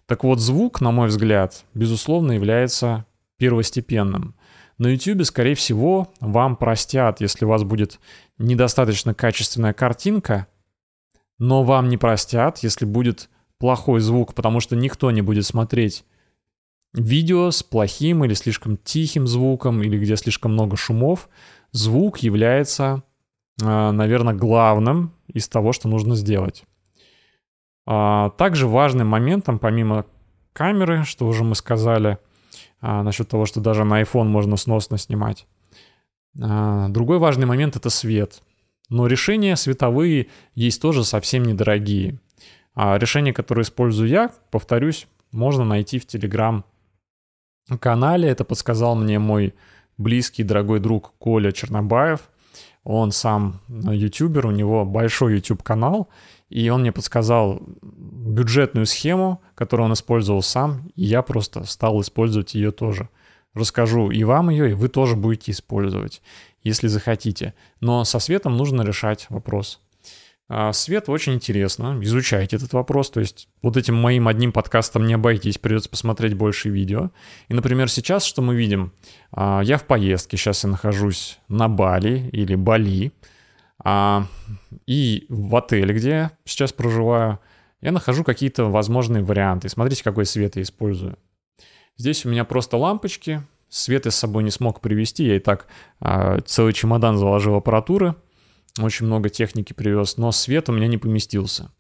Так 0.06 0.24
вот, 0.24 0.40
звук, 0.40 0.82
на 0.82 0.92
мой 0.92 1.08
взгляд, 1.08 1.66
безусловно, 1.74 2.34
является 2.34 3.06
первостепенным. 3.38 4.36
На 4.78 4.88
YouTube, 4.88 5.26
скорее 5.26 5.56
всего, 5.56 6.12
вам 6.20 6.56
простят, 6.56 7.22
если 7.22 7.46
у 7.46 7.48
вас 7.48 7.64
будет 7.64 8.00
недостаточно 8.38 9.14
качественная 9.14 9.74
картинка, 9.74 10.48
но 11.40 11.64
вам 11.64 11.90
не 11.90 11.98
простят, 11.98 12.60
если 12.60 12.86
будет 12.86 13.30
плохой 13.58 14.00
звук, 14.00 14.34
потому 14.34 14.60
что 14.60 14.76
никто 14.76 15.12
не 15.12 15.22
будет 15.22 15.46
смотреть 15.46 16.04
видео 16.94 17.52
с 17.52 17.64
плохим 17.64 18.26
или 18.26 18.34
слишком 18.34 18.78
тихим 18.78 19.28
звуком, 19.28 19.82
или 19.82 19.98
где 19.98 20.16
слишком 20.18 20.54
много 20.54 20.78
шумов. 20.78 21.30
Звук 21.72 22.20
является 22.20 23.04
наверное, 23.60 24.34
главным 24.34 25.14
из 25.28 25.48
того, 25.48 25.74
что 25.74 25.88
нужно 25.88 26.16
сделать. 26.16 26.64
А, 27.86 28.32
также 28.32 28.66
важным 28.68 29.08
моментом, 29.08 29.60
помимо 29.60 30.08
камеры, 30.54 31.04
что 31.04 31.28
уже 31.28 31.44
мы 31.44 31.54
сказали, 31.56 32.18
а, 32.80 33.04
насчет 33.04 33.28
того, 33.28 33.46
что 33.46 33.60
даже 33.60 33.84
на 33.84 34.02
iPhone 34.02 34.24
можно 34.26 34.58
сносно 34.58 34.98
снимать. 34.98 35.46
Другой 36.34 37.18
важный 37.18 37.46
момент— 37.46 37.76
это 37.78 37.90
свет. 37.90 38.42
Но 38.90 39.08
решения 39.08 39.58
световые 39.58 40.28
есть 40.56 40.82
тоже 40.82 41.04
совсем 41.04 41.44
недорогие. 41.44 42.20
А 42.74 42.98
решения, 42.98 43.34
которые 43.34 43.64
использую 43.64 44.08
я, 44.08 44.32
повторюсь, 44.50 45.08
можно 45.34 45.66
найти 45.66 46.00
в 46.00 46.08
Телеграм-канале. 46.08 48.30
Это 48.30 48.46
подсказал 48.46 48.96
мне 48.96 49.20
мой 49.20 49.54
близкий, 49.98 50.44
дорогой 50.44 50.80
друг 50.80 51.12
Коля 51.18 51.52
Чернобаев— 51.52 52.22
он 52.84 53.12
сам 53.12 53.62
ютубер, 53.68 54.48
у 54.48 54.52
него 54.52 54.86
большой 54.86 55.36
YouTube 55.36 55.64
канал, 55.64 56.10
и 56.50 56.70
он 56.70 56.82
мне 56.82 56.92
подсказал 56.92 57.62
бюджетную 57.82 58.86
схему, 58.86 59.42
которую 59.56 59.86
он 59.86 59.94
использовал 59.94 60.42
сам, 60.42 60.90
и 60.96 61.04
я 61.04 61.22
просто 61.22 61.64
стал 61.66 62.02
использовать 62.02 62.56
ее 62.56 62.72
тоже. 62.72 63.10
Расскажу 63.54 64.12
и 64.12 64.24
вам 64.24 64.50
ее, 64.50 64.72
и 64.72 64.74
вы 64.74 64.88
тоже 64.88 65.16
будете 65.16 65.52
использовать, 65.52 66.22
если 66.64 66.88
захотите. 66.88 67.54
Но 67.80 68.04
со 68.04 68.20
светом 68.20 68.58
нужно 68.58 68.82
решать 68.82 69.28
вопрос. 69.30 69.80
А, 70.54 70.74
свет 70.74 71.08
очень 71.08 71.36
интересно, 71.36 71.98
изучайте 72.02 72.58
этот 72.58 72.74
вопрос, 72.74 73.10
то 73.10 73.22
есть 73.22 73.48
вот 73.62 73.78
этим 73.78 73.96
моим 73.96 74.28
одним 74.28 74.52
подкастом 74.52 75.08
не 75.08 75.14
обойтись, 75.14 75.58
придется 75.58 75.90
посмотреть 75.90 76.34
больше 76.34 76.68
видео. 76.68 77.12
И, 77.48 77.54
например, 77.54 77.90
сейчас 77.90 78.26
что 78.26 78.42
мы 78.42 78.54
видим? 78.54 78.92
А, 79.32 79.62
я 79.64 79.78
в 79.78 79.86
поездке, 79.86 80.36
сейчас 80.36 80.66
я 80.66 80.70
нахожусь 80.70 81.40
на 81.48 81.70
Бали 81.70 82.30
или 82.34 82.56
Бали, 82.56 83.14
А, 83.82 84.28
и 84.86 85.26
в 85.30 85.56
отеле, 85.56 85.96
где 85.96 86.10
я 86.10 86.32
сейчас 86.44 86.74
проживаю, 86.74 87.40
я 87.80 87.94
нахожу 87.94 88.26
какие-то 88.26 88.66
возможные 88.66 89.24
варианты. 89.24 89.70
Смотрите, 89.70 90.04
какой 90.04 90.26
свет 90.26 90.58
я 90.58 90.64
использую. 90.64 91.18
Здесь 91.96 92.26
у 92.26 92.30
меня 92.30 92.44
просто 92.44 92.76
лампочки. 92.76 93.42
Свет 93.70 94.04
я 94.04 94.12
с 94.12 94.18
собой 94.18 94.44
не 94.44 94.52
смог 94.52 94.82
привезти. 94.82 95.26
Я 95.26 95.38
и 95.38 95.40
так 95.40 95.68
целый 96.46 96.74
чемодан 96.74 97.18
заложил 97.18 97.56
аппаратуры. 97.56 98.16
Очень 98.80 99.08
много 99.08 99.30
техники 99.30 99.74
привез. 99.74 100.18
Но 100.18 100.32
свет 100.32 100.70
у 100.70 100.74
меня 100.74 100.88
не 100.88 100.98
поместился. 100.98 101.72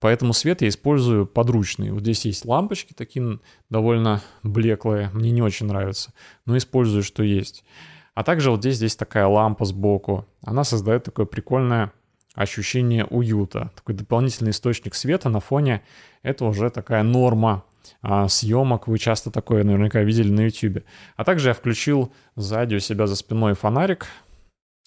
Поэтому 0.00 0.32
свет 0.32 0.62
я 0.62 0.68
использую 0.68 1.26
подручный. 1.26 1.90
Вот 1.90 2.02
здесь 2.02 2.24
есть 2.24 2.44
лампочки 2.44 2.92
такие 2.92 3.40
довольно 3.68 4.22
блеклые. 4.42 5.10
Мне 5.12 5.30
не 5.30 5.42
очень 5.42 5.66
нравятся. 5.66 6.12
Но 6.46 6.56
использую, 6.56 7.02
что 7.02 7.22
есть. 7.22 7.64
А 8.14 8.22
также 8.22 8.50
вот 8.50 8.60
здесь, 8.60 8.76
здесь 8.76 8.96
такая 8.96 9.26
лампа 9.26 9.64
сбоку. 9.64 10.26
Она 10.42 10.64
создает 10.64 11.04
такое 11.04 11.26
прикольное 11.26 11.92
ощущение 12.34 13.04
уюта. 13.04 13.72
Такой 13.74 13.96
дополнительный 13.96 14.52
источник 14.52 14.94
света 14.94 15.28
на 15.28 15.40
фоне. 15.40 15.82
Это 16.22 16.44
уже 16.44 16.70
такая 16.70 17.02
норма 17.02 17.64
а, 18.00 18.28
съемок. 18.28 18.86
Вы 18.86 18.98
часто 18.98 19.32
такое 19.32 19.64
наверняка 19.64 20.02
видели 20.02 20.30
на 20.30 20.42
YouTube. 20.42 20.84
А 21.16 21.24
также 21.24 21.48
я 21.48 21.54
включил 21.54 22.12
сзади 22.36 22.76
у 22.76 22.80
себя 22.80 23.08
за 23.08 23.16
спиной 23.16 23.54
фонарик 23.54 24.06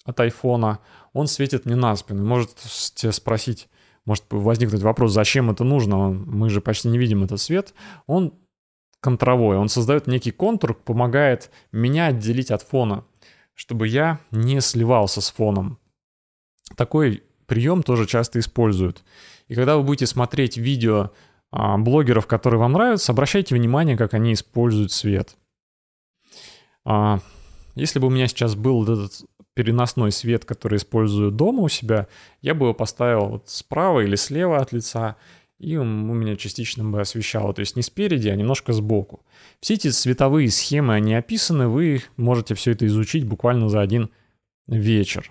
от 0.04 0.20
айфона. 0.20 0.80
Он 1.12 1.26
светит 1.26 1.64
мне 1.66 1.76
на 1.76 1.94
спину. 1.96 2.24
Может 2.24 2.54
тебе 2.94 3.12
спросить, 3.12 3.68
может 4.04 4.24
возникнуть 4.30 4.82
вопрос, 4.82 5.12
зачем 5.12 5.50
это 5.50 5.64
нужно? 5.64 6.10
Мы 6.10 6.50
же 6.50 6.60
почти 6.60 6.88
не 6.88 6.98
видим 6.98 7.24
этот 7.24 7.40
свет. 7.40 7.74
Он 8.06 8.34
контровой, 9.00 9.56
он 9.56 9.68
создает 9.68 10.06
некий 10.06 10.30
контур, 10.30 10.74
помогает 10.74 11.50
меня 11.72 12.06
отделить 12.06 12.50
от 12.50 12.62
фона, 12.62 13.04
чтобы 13.54 13.88
я 13.88 14.20
не 14.30 14.60
сливался 14.60 15.20
с 15.20 15.30
фоном. 15.30 15.78
Такой 16.76 17.24
прием 17.46 17.82
тоже 17.82 18.06
часто 18.06 18.38
используют. 18.38 19.02
И 19.48 19.54
когда 19.54 19.76
вы 19.76 19.82
будете 19.82 20.06
смотреть 20.06 20.56
видео 20.56 21.10
а, 21.50 21.76
блогеров, 21.76 22.26
которые 22.26 22.60
вам 22.60 22.72
нравятся, 22.72 23.12
обращайте 23.12 23.54
внимание, 23.54 23.96
как 23.96 24.14
они 24.14 24.32
используют 24.32 24.92
свет. 24.92 25.36
А, 26.84 27.18
если 27.74 27.98
бы 27.98 28.06
у 28.06 28.10
меня 28.10 28.28
сейчас 28.28 28.54
был 28.54 28.84
этот 28.84 29.24
переносной 29.54 30.12
свет, 30.12 30.44
который 30.44 30.76
использую 30.76 31.30
дома 31.30 31.62
у 31.62 31.68
себя, 31.68 32.08
я 32.40 32.54
бы 32.54 32.66
его 32.66 32.74
поставил 32.74 33.26
вот 33.26 33.48
справа 33.48 34.00
или 34.00 34.16
слева 34.16 34.58
от 34.58 34.72
лица, 34.72 35.16
и 35.58 35.76
он 35.76 36.10
у 36.10 36.14
меня 36.14 36.36
частично 36.36 36.84
бы 36.84 37.00
освещало, 37.00 37.54
то 37.54 37.60
есть 37.60 37.76
не 37.76 37.82
спереди, 37.82 38.28
а 38.28 38.36
немножко 38.36 38.72
сбоку. 38.72 39.24
Все 39.60 39.74
эти 39.74 39.88
цветовые 39.90 40.50
схемы, 40.50 40.94
они 40.94 41.14
описаны, 41.14 41.68
вы 41.68 42.02
можете 42.16 42.54
все 42.54 42.72
это 42.72 42.86
изучить 42.86 43.24
буквально 43.24 43.68
за 43.68 43.80
один 43.80 44.10
вечер. 44.66 45.30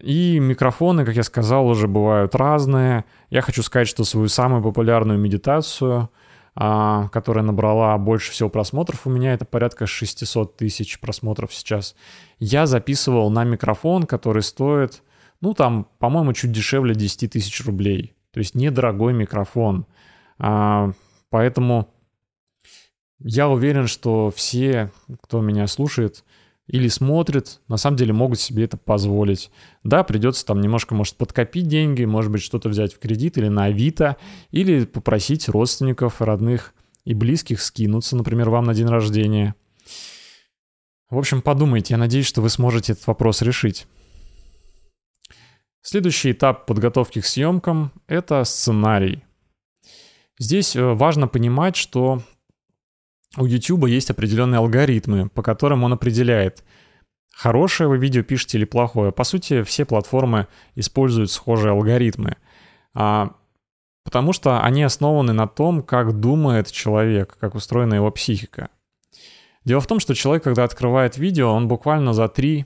И 0.00 0.38
микрофоны, 0.38 1.04
как 1.04 1.16
я 1.16 1.22
сказал, 1.22 1.66
уже 1.66 1.88
бывают 1.88 2.34
разные. 2.34 3.04
Я 3.30 3.42
хочу 3.42 3.62
сказать, 3.62 3.88
что 3.88 4.04
свою 4.04 4.28
самую 4.28 4.62
популярную 4.62 5.18
медитацию, 5.18 6.10
которая 6.58 7.44
набрала 7.44 7.96
больше 7.98 8.32
всего 8.32 8.48
просмотров, 8.48 9.06
у 9.06 9.10
меня 9.10 9.32
это 9.32 9.44
порядка 9.44 9.86
600 9.86 10.56
тысяч 10.56 10.98
просмотров 10.98 11.54
сейчас, 11.54 11.94
я 12.40 12.66
записывал 12.66 13.30
на 13.30 13.44
микрофон, 13.44 14.04
который 14.04 14.42
стоит, 14.42 15.02
ну 15.40 15.54
там, 15.54 15.86
по-моему, 15.98 16.32
чуть 16.32 16.50
дешевле 16.50 16.94
10 16.94 17.30
тысяч 17.30 17.64
рублей. 17.64 18.14
То 18.32 18.40
есть 18.40 18.54
недорогой 18.54 19.12
микрофон. 19.12 19.86
А, 20.38 20.92
поэтому 21.30 21.92
я 23.20 23.48
уверен, 23.48 23.86
что 23.86 24.32
все, 24.34 24.90
кто 25.22 25.40
меня 25.40 25.66
слушает, 25.66 26.24
или 26.68 26.88
смотрят, 26.88 27.60
на 27.66 27.78
самом 27.78 27.96
деле 27.96 28.12
могут 28.12 28.38
себе 28.38 28.64
это 28.64 28.76
позволить. 28.76 29.50
Да, 29.82 30.04
придется 30.04 30.44
там 30.44 30.60
немножко, 30.60 30.94
может, 30.94 31.16
подкопить 31.16 31.66
деньги, 31.66 32.04
может 32.04 32.30
быть, 32.30 32.42
что-то 32.42 32.68
взять 32.68 32.94
в 32.94 32.98
кредит 32.98 33.38
или 33.38 33.48
на 33.48 33.64
Авито, 33.64 34.16
или 34.50 34.84
попросить 34.84 35.48
родственников, 35.48 36.20
родных 36.20 36.74
и 37.04 37.14
близких 37.14 37.62
скинуться, 37.62 38.16
например, 38.16 38.50
вам 38.50 38.64
на 38.64 38.74
день 38.74 38.86
рождения. 38.86 39.54
В 41.08 41.16
общем, 41.16 41.40
подумайте, 41.40 41.94
я 41.94 41.98
надеюсь, 41.98 42.26
что 42.26 42.42
вы 42.42 42.50
сможете 42.50 42.92
этот 42.92 43.06
вопрос 43.06 43.40
решить. 43.40 43.86
Следующий 45.80 46.32
этап 46.32 46.66
подготовки 46.66 47.22
к 47.22 47.24
съемкам— 47.24 47.92
это 48.06 48.44
сценарий. 48.44 49.24
Здесь 50.38 50.76
э, 50.76 50.82
важно 50.82 51.28
понимать, 51.28 51.76
что 51.76 52.22
у 53.38 53.46
YouTube 53.46 53.86
есть 53.86 54.10
определенные 54.10 54.58
алгоритмы, 54.58 55.28
по 55.28 55.42
которым 55.42 55.84
он 55.84 55.92
определяет, 55.92 56.64
хорошее 57.32 57.88
вы 57.88 57.98
видео 57.98 58.22
пишете 58.22 58.58
или 58.58 58.64
плохое. 58.64 59.12
По 59.12 59.24
сути, 59.24 59.62
все 59.62 59.84
платформы 59.84 60.48
используют 60.74 61.30
схожие 61.30 61.72
алгоритмы, 61.72 62.36
а, 62.94 63.34
потому 64.04 64.32
что 64.32 64.60
они 64.62 64.82
основаны 64.82 65.32
на 65.32 65.46
том, 65.46 65.82
как 65.82 66.18
думает 66.20 66.70
человек, 66.70 67.36
как 67.38 67.54
устроена 67.54 67.94
его 67.94 68.10
психика. 68.10 68.70
Дело 69.64 69.80
в 69.80 69.86
том, 69.86 70.00
что 70.00 70.14
человек, 70.14 70.44
когда 70.44 70.64
открывает 70.64 71.18
видео, 71.18 71.52
он 71.52 71.68
буквально 71.68 72.12
за 72.12 72.24
3-5 72.24 72.64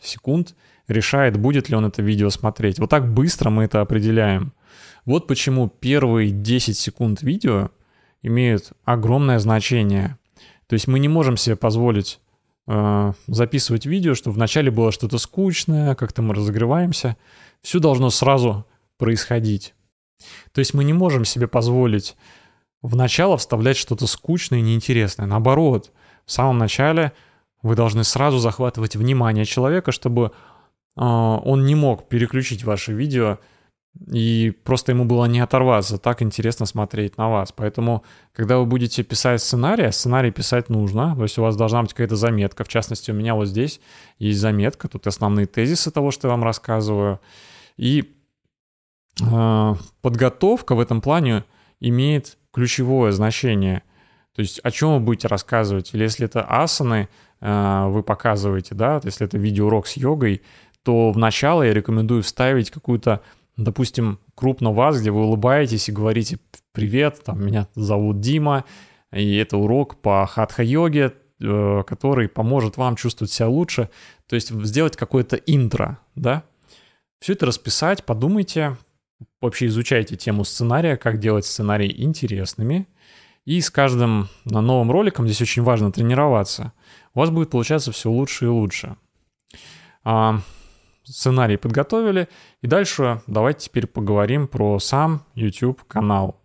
секунд 0.00 0.54
решает, 0.88 1.38
будет 1.38 1.68
ли 1.68 1.76
он 1.76 1.86
это 1.86 2.02
видео 2.02 2.30
смотреть. 2.30 2.78
Вот 2.78 2.90
так 2.90 3.12
быстро 3.12 3.50
мы 3.50 3.64
это 3.64 3.80
определяем. 3.80 4.52
Вот 5.04 5.26
почему 5.26 5.68
первые 5.68 6.30
10 6.30 6.76
секунд 6.76 7.22
видео— 7.22 7.70
имеют 8.22 8.72
огромное 8.84 9.38
значение. 9.38 10.18
То 10.66 10.74
есть 10.74 10.86
мы 10.86 10.98
не 10.98 11.08
можем 11.08 11.36
себе 11.36 11.56
позволить 11.56 12.20
э, 12.66 13.12
записывать 13.26 13.86
видео, 13.86 14.14
чтобы 14.14 14.36
вначале 14.36 14.70
было 14.70 14.92
что-то 14.92 15.18
скучное, 15.18 15.94
как-то 15.94 16.22
мы 16.22 16.34
разогреваемся. 16.34 17.16
Все 17.60 17.78
должно 17.78 18.10
сразу 18.10 18.66
происходить. 18.96 19.74
То 20.52 20.60
есть 20.60 20.72
мы 20.72 20.84
не 20.84 20.92
можем 20.92 21.24
себе 21.24 21.48
позволить 21.48 22.16
в 22.80 22.96
начало 22.96 23.36
вставлять 23.36 23.76
что-то 23.76 24.06
скучное 24.06 24.60
и 24.60 24.62
неинтересное. 24.62 25.26
Наоборот, 25.26 25.92
в 26.24 26.32
самом 26.32 26.58
начале 26.58 27.12
вы 27.62 27.76
должны 27.76 28.04
сразу 28.04 28.38
захватывать 28.38 28.96
внимание 28.96 29.44
человека, 29.44 29.92
чтобы 29.92 30.26
э, 30.26 31.00
он 31.00 31.64
не 31.64 31.74
мог 31.74 32.08
переключить 32.08 32.64
ваше 32.64 32.92
видео 32.92 33.38
и 34.10 34.52
просто 34.64 34.92
ему 34.92 35.04
было 35.04 35.26
не 35.26 35.40
оторваться, 35.40 35.98
так 35.98 36.22
интересно 36.22 36.66
смотреть 36.66 37.18
на 37.18 37.28
вас. 37.28 37.52
Поэтому, 37.52 38.04
когда 38.32 38.58
вы 38.58 38.64
будете 38.64 39.02
писать 39.02 39.42
сценарий, 39.42 39.84
а 39.84 39.92
сценарий 39.92 40.30
писать 40.30 40.70
нужно, 40.70 41.14
то 41.14 41.22
есть 41.22 41.38
у 41.38 41.42
вас 41.42 41.56
должна 41.56 41.82
быть 41.82 41.92
какая-то 41.92 42.16
заметка. 42.16 42.64
В 42.64 42.68
частности, 42.68 43.10
у 43.10 43.14
меня 43.14 43.34
вот 43.34 43.46
здесь 43.46 43.80
есть 44.18 44.40
заметка, 44.40 44.88
тут 44.88 45.06
основные 45.06 45.46
тезисы 45.46 45.90
того, 45.90 46.10
что 46.10 46.28
я 46.28 46.32
вам 46.32 46.42
рассказываю. 46.42 47.20
И 47.76 48.14
э, 49.20 49.74
подготовка 50.00 50.74
в 50.74 50.80
этом 50.80 51.00
плане 51.02 51.44
имеет 51.78 52.38
ключевое 52.50 53.12
значение. 53.12 53.82
То 54.34 54.40
есть 54.40 54.58
о 54.60 54.70
чем 54.70 54.94
вы 54.94 55.00
будете 55.00 55.28
рассказывать. 55.28 55.92
Или 55.92 56.04
если 56.04 56.24
это 56.24 56.42
асаны 56.42 57.08
э, 57.40 57.86
вы 57.88 58.02
показываете, 58.02 58.74
да, 58.74 59.00
если 59.04 59.26
это 59.26 59.36
видеоурок 59.36 59.86
с 59.86 59.98
йогой, 59.98 60.40
то 60.82 61.12
в 61.12 61.18
начало 61.18 61.62
я 61.62 61.74
рекомендую 61.74 62.22
вставить 62.22 62.70
какую-то 62.70 63.20
допустим, 63.64 64.18
крупно 64.34 64.72
вас, 64.72 65.00
где 65.00 65.10
вы 65.10 65.22
улыбаетесь 65.22 65.88
и 65.88 65.92
говорите 65.92 66.38
«Привет, 66.72 67.22
там, 67.24 67.44
меня 67.44 67.68
зовут 67.74 68.20
Дима, 68.20 68.64
и 69.12 69.36
это 69.36 69.56
урок 69.56 70.00
по 70.00 70.26
хатха-йоге, 70.26 71.12
э, 71.40 71.82
который 71.86 72.28
поможет 72.28 72.76
вам 72.76 72.96
чувствовать 72.96 73.32
себя 73.32 73.48
лучше». 73.48 73.90
То 74.26 74.34
есть 74.34 74.50
сделать 74.50 74.96
какое-то 74.96 75.36
интро, 75.36 75.98
да? 76.14 76.44
Все 77.20 77.34
это 77.34 77.46
расписать, 77.46 78.04
подумайте, 78.04 78.76
вообще 79.40 79.66
изучайте 79.66 80.16
тему 80.16 80.44
сценария, 80.44 80.96
как 80.96 81.18
делать 81.18 81.46
сценарии 81.46 82.02
интересными. 82.02 82.88
И 83.44 83.60
с 83.60 83.70
каждым 83.70 84.28
новым 84.44 84.90
роликом 84.90 85.26
здесь 85.26 85.42
очень 85.42 85.62
важно 85.62 85.90
тренироваться. 85.92 86.72
У 87.14 87.20
вас 87.20 87.30
будет 87.30 87.50
получаться 87.50 87.92
все 87.92 88.10
лучше 88.10 88.46
и 88.46 88.48
лучше. 88.48 88.96
Сценарий 91.04 91.56
подготовили. 91.56 92.28
И 92.60 92.66
дальше 92.66 93.22
давайте 93.26 93.66
теперь 93.66 93.86
поговорим 93.86 94.46
про 94.46 94.78
сам 94.78 95.24
YouTube 95.34 95.82
канал. 95.84 96.40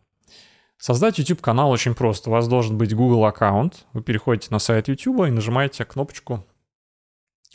Создать 0.78 1.18
YouTube 1.18 1.42
канал 1.42 1.72
очень 1.72 1.96
просто. 1.96 2.30
У 2.30 2.34
вас 2.34 2.48
должен 2.48 2.78
быть 2.78 2.96
Google 2.96 3.26
аккаунт. 3.26 3.86
Вы 3.94 4.02
переходите 4.02 4.50
на 4.52 4.60
сайт 4.60 4.88
YouTube 4.88 5.28
и 5.28 5.32
нажимаете 5.32 5.86
кнопочку. 5.86 6.46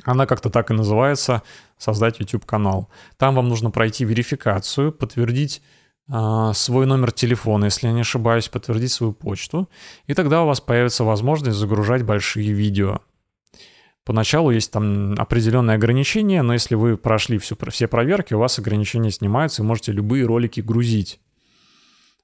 Она 0.04 0.26
как-то 0.26 0.50
так 0.50 0.70
и 0.70 0.74
называется 0.74 1.42
«Создать 1.78 2.18
YouTube 2.18 2.46
канал». 2.46 2.88
Там 3.18 3.34
вам 3.34 3.48
нужно 3.48 3.70
пройти 3.70 4.04
верификацию, 4.04 4.90
подтвердить 4.90 5.62
э, 6.08 6.50
свой 6.54 6.86
номер 6.86 7.12
телефона, 7.12 7.66
если 7.66 7.86
я 7.86 7.92
не 7.92 8.00
ошибаюсь, 8.00 8.48
подтвердить 8.48 8.90
свою 8.90 9.12
почту. 9.12 9.68
И 10.06 10.14
тогда 10.14 10.42
у 10.42 10.46
вас 10.46 10.60
появится 10.60 11.04
возможность 11.04 11.58
загружать 11.58 12.02
большие 12.02 12.52
видео. 12.52 13.00
Поначалу 14.04 14.50
есть 14.50 14.72
там 14.72 15.14
определенные 15.14 15.76
ограничения, 15.76 16.42
но 16.42 16.52
если 16.54 16.74
вы 16.74 16.96
прошли 16.96 17.38
всю, 17.38 17.56
все 17.70 17.86
проверки, 17.86 18.34
у 18.34 18.38
вас 18.38 18.58
ограничения 18.58 19.12
снимаются, 19.12 19.62
и 19.62 19.66
можете 19.66 19.92
любые 19.92 20.26
ролики 20.26 20.60
грузить. 20.60 21.20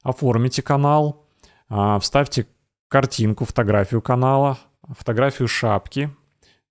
Оформите 0.02 0.60
канал, 0.62 1.24
а, 1.68 2.00
вставьте 2.00 2.46
картинку, 2.88 3.44
фотографию 3.44 4.02
канала, 4.02 4.58
фотографию 4.88 5.48
шапки, 5.48 6.10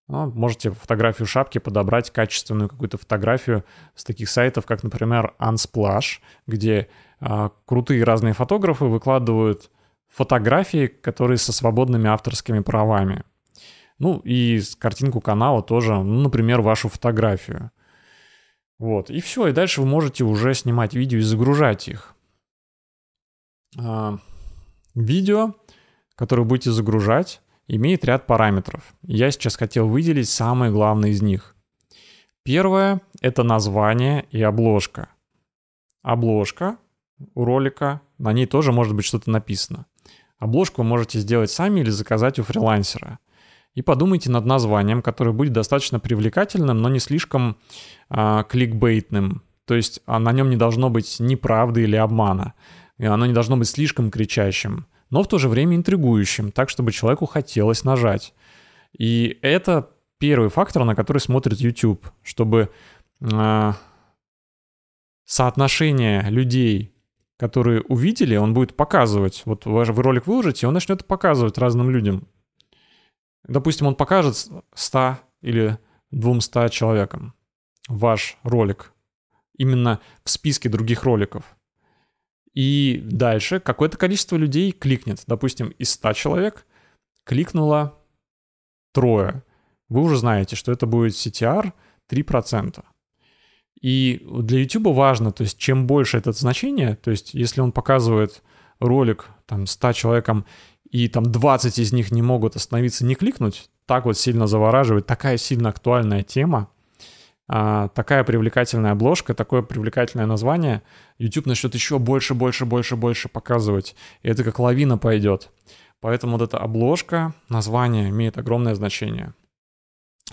Ну, 0.10 0.32
можете 0.32 0.72
фотографию 0.72 1.26
шапки 1.26 1.58
подобрать, 1.58 2.12
качественную 2.12 2.70
какую-то 2.70 2.98
фотографию 2.98 3.66
с 3.94 4.06
таких 4.06 4.30
сайтов, 4.30 4.66
как, 4.66 4.82
например, 4.84 5.34
Unsplash, 5.38 6.20
где 6.48 6.88
а, 7.20 7.52
крутые 7.66 8.04
разные 8.06 8.34
фотографы 8.34 8.86
выкладывают 8.86 9.70
фотографии, 10.08 10.88
которые 10.88 11.38
со 11.38 11.52
свободными 11.52 12.08
авторскими 12.08 12.60
правами. 12.60 13.24
Ну 14.00 14.20
и 14.20 14.62
картинку 14.80 15.22
канала 15.22 15.64
тоже, 15.64 15.96
ну, 15.96 16.22
например, 16.22 16.62
вашу 16.62 16.90
фотографию. 16.90 17.72
Вот, 18.80 19.10
и 19.10 19.22
все, 19.22 19.48
и 19.48 19.54
дальше 19.54 19.82
вы 19.82 19.88
можете 19.88 20.24
уже 20.24 20.54
снимать 20.54 20.94
видео 20.94 21.18
и 21.18 21.22
загружать 21.22 21.88
их. 21.88 22.16
А, 23.78 24.20
видео, 24.94 25.56
которое 26.16 26.44
будете 26.44 26.72
загружать, 26.72 27.42
имеет 27.68 28.06
ряд 28.06 28.28
параметров. 28.28 28.94
Я 29.02 29.32
сейчас 29.32 29.56
хотел 29.56 29.88
выделить 29.88 30.30
самые 30.30 30.72
главные 30.72 31.14
из 31.14 31.22
них. 31.22 31.56
Первое— 32.44 33.02
это 33.22 33.44
название 33.44 34.26
и 34.32 34.42
обложка. 34.42 35.10
Обложка 36.02 36.78
у 37.34 37.46
ролика, 37.46 38.02
на 38.18 38.32
ней 38.32 38.46
тоже 38.46 38.72
может 38.72 38.96
быть 38.96 39.06
что-то 39.06 39.30
написано. 39.30 39.86
Обложку 40.38 40.82
вы 40.82 40.88
можете 40.88 41.20
сделать 41.20 41.52
сами 41.52 41.80
или 41.82 41.90
заказать 41.90 42.40
у 42.40 42.44
фрилансера. 42.44 43.20
И 43.78 43.84
подумайте 43.84 44.32
над 44.32 44.44
названием, 44.44 45.04
которое 45.04 45.34
будет 45.34 45.54
достаточно 45.54 46.00
привлекательным, 46.00 46.82
но 46.82 46.90
не 46.90 46.98
слишком 46.98 47.58
а, 48.10 48.42
кликбейтным. 48.42 49.44
То 49.66 49.76
есть 49.76 50.02
а 50.08 50.18
на 50.18 50.32
нем 50.32 50.50
не 50.50 50.56
должно 50.56 50.90
быть 50.90 51.18
ни 51.20 51.36
правды 51.36 51.84
или 51.84 51.96
обмана. 51.96 52.56
И 52.98 53.06
оно 53.06 53.28
не 53.28 53.34
должно 53.34 53.56
быть 53.56 53.68
слишком 53.68 54.10
кричащим, 54.10 54.88
но 55.12 55.22
в 55.22 55.28
то 55.28 55.38
же 55.38 55.48
время 55.48 55.76
интригующим, 55.76 56.52
так, 56.52 56.72
чтобы 56.72 56.92
человеку 56.92 57.28
хотелось 57.28 57.84
нажать. 57.84 58.34
И 58.98 59.38
это 59.44 59.92
первый 60.18 60.50
фактор, 60.50 60.84
на 60.84 60.96
который 60.96 61.20
смотрит 61.20 61.60
YouTube, 61.60 62.10
чтобы 62.24 62.72
э, 63.22 63.74
соотношение 65.24 66.24
людей, 66.32 66.96
которые 67.38 67.82
увидели, 67.82 68.38
он 68.38 68.56
будет 68.56 68.76
показывать. 68.76 69.44
Вот 69.46 69.68
вы 69.68 69.86
ролик 69.86 70.26
выложите, 70.26 70.66
он 70.66 70.74
начнет 70.74 71.06
показывать 71.06 71.60
разным 71.60 71.92
людям. 71.92 72.28
Допустим, 73.48 73.88
он 73.88 73.96
покажет 73.96 74.48
100 74.74 75.18
или 75.42 75.78
200 76.12 76.70
человекам 76.70 77.34
ваш 77.88 78.38
ролик 78.44 78.94
именно 79.58 80.00
в 80.24 80.30
списке 80.30 80.70
других 80.70 81.04
роликов. 81.04 81.58
И 82.54 83.02
дальше 83.04 83.60
какое-то 83.60 83.98
количество 83.98 84.36
людей 84.36 84.72
кликнет. 84.72 85.24
Допустим, 85.28 85.70
из 85.70 85.92
100 85.92 86.14
человек 86.14 86.66
кликнуло 87.24 87.98
трое. 88.94 89.44
Вы 89.90 90.02
уже 90.02 90.18
знаете, 90.18 90.56
что 90.56 90.72
это 90.72 90.86
будет 90.86 91.14
CTR 91.14 91.72
3%. 92.10 92.84
И 93.82 94.26
для 94.42 94.60
YouTube 94.60 94.88
важно, 94.88 95.32
то 95.32 95.44
есть 95.44 95.58
чем 95.58 95.86
больше 95.86 96.18
это 96.18 96.32
значение, 96.32 96.96
то 96.96 97.12
есть 97.12 97.34
если 97.34 97.62
он 97.62 97.72
показывает 97.72 98.42
ролик 98.80 99.30
там 99.46 99.68
100 99.68 99.94
человекам, 99.94 100.46
и 100.90 101.08
там 101.08 101.24
20 101.24 101.80
из 101.80 101.94
них 101.94 102.12
не 102.12 102.22
могут 102.22 102.56
остановиться, 102.56 103.06
не 103.06 103.16
кликнуть, 103.16 103.70
так 103.86 104.06
вот 104.06 104.18
сильно 104.18 104.48
завораживает, 104.48 105.06
такая 105.06 105.38
сильно 105.38 105.70
актуальная 105.70 106.24
тема, 106.24 106.70
а, 107.50 107.88
такая 107.90 108.24
привлекательная 108.24 108.92
обложка, 108.92 109.34
такое 109.34 109.62
привлекательное 109.62 110.26
название, 110.26 110.84
YouTube 111.18 111.46
начнет 111.46 111.74
еще 111.74 111.98
больше, 112.00 112.34
больше, 112.34 112.66
больше, 112.66 112.96
больше 112.96 113.30
показывать. 113.30 113.96
И 114.22 114.30
это 114.30 114.44
как 114.44 114.60
лавина 114.60 114.98
пойдет. 114.98 115.50
Поэтому 116.02 116.38
вот 116.38 116.42
эта 116.42 116.58
обложка, 116.58 117.34
название 117.50 118.10
имеет 118.10 118.38
огромное 118.38 118.76
значение. 118.76 119.34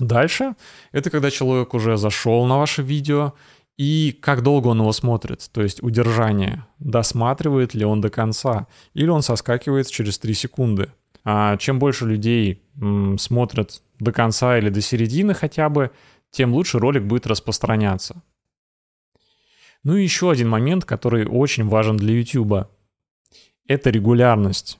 Дальше 0.00 0.56
это 0.90 1.08
когда 1.08 1.30
человек 1.30 1.72
уже 1.72 1.96
зашел 1.96 2.44
на 2.46 2.58
ваше 2.58 2.82
видео 2.82 3.34
и 3.76 4.16
как 4.20 4.42
долго 4.42 4.68
он 4.68 4.80
его 4.80 4.92
смотрит, 4.92 5.48
то 5.52 5.62
есть 5.62 5.82
удержание, 5.82 6.66
досматривает 6.78 7.74
ли 7.74 7.84
он 7.84 8.00
до 8.00 8.08
конца, 8.08 8.68
или 8.92 9.08
он 9.08 9.22
соскакивает 9.22 9.88
через 9.88 10.18
3 10.18 10.32
секунды. 10.34 10.92
А 11.24 11.56
чем 11.56 11.78
больше 11.78 12.06
людей 12.06 12.62
м, 12.80 13.18
смотрят 13.18 13.82
до 13.98 14.12
конца 14.12 14.58
или 14.58 14.68
до 14.68 14.80
середины 14.80 15.34
хотя 15.34 15.68
бы, 15.68 15.90
тем 16.30 16.52
лучше 16.52 16.78
ролик 16.78 17.04
будет 17.04 17.26
распространяться. 17.26 18.22
Ну 19.82 19.96
и 19.96 20.02
еще 20.02 20.30
один 20.30 20.48
момент, 20.48 20.84
который 20.84 21.26
очень 21.26 21.66
важен 21.66 21.96
для 21.96 22.14
YouTube. 22.14 22.68
Это 23.66 23.90
регулярность. 23.90 24.78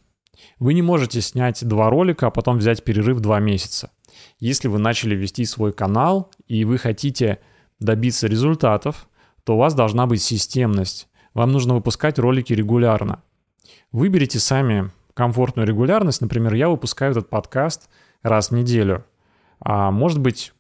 Вы 0.59 0.75
не 0.75 0.83
можете 0.83 1.21
снять 1.21 1.67
два 1.67 1.91
ролика, 1.91 2.27
а 2.27 2.31
потом 2.31 2.59
взять 2.59 2.85
перерыв 2.85 3.21
два 3.21 3.41
месяца. 3.41 3.91
Если 4.39 4.69
вы 4.69 4.79
начали 4.79 5.15
вести 5.15 5.45
свой 5.45 5.73
канал 5.73 6.31
и 6.47 6.65
вы 6.65 6.79
хотите 6.79 7.41
добиться 7.85 8.27
результатов, 8.27 9.09
то 9.45 9.55
у 9.55 9.59
вас 9.59 9.75
должна 9.75 10.07
быть 10.07 10.23
системность. 10.23 11.09
Вам 11.35 11.53
нужно 11.53 11.75
выпускать 11.75 12.19
ролики 12.19 12.53
регулярно. 12.53 13.23
Выберите 13.93 14.39
сами 14.39 14.91
комфортную 15.15 15.67
регулярность. 15.67 16.21
Например, 16.21 16.55
я 16.55 16.69
выпускаю 16.69 17.13
этот 17.13 17.31
подкаст 17.31 17.89
раз 18.23 18.51
в 18.51 18.55
неделю. 18.55 19.05
А 19.61 19.91
может 19.91 20.21
быть, 20.21 20.53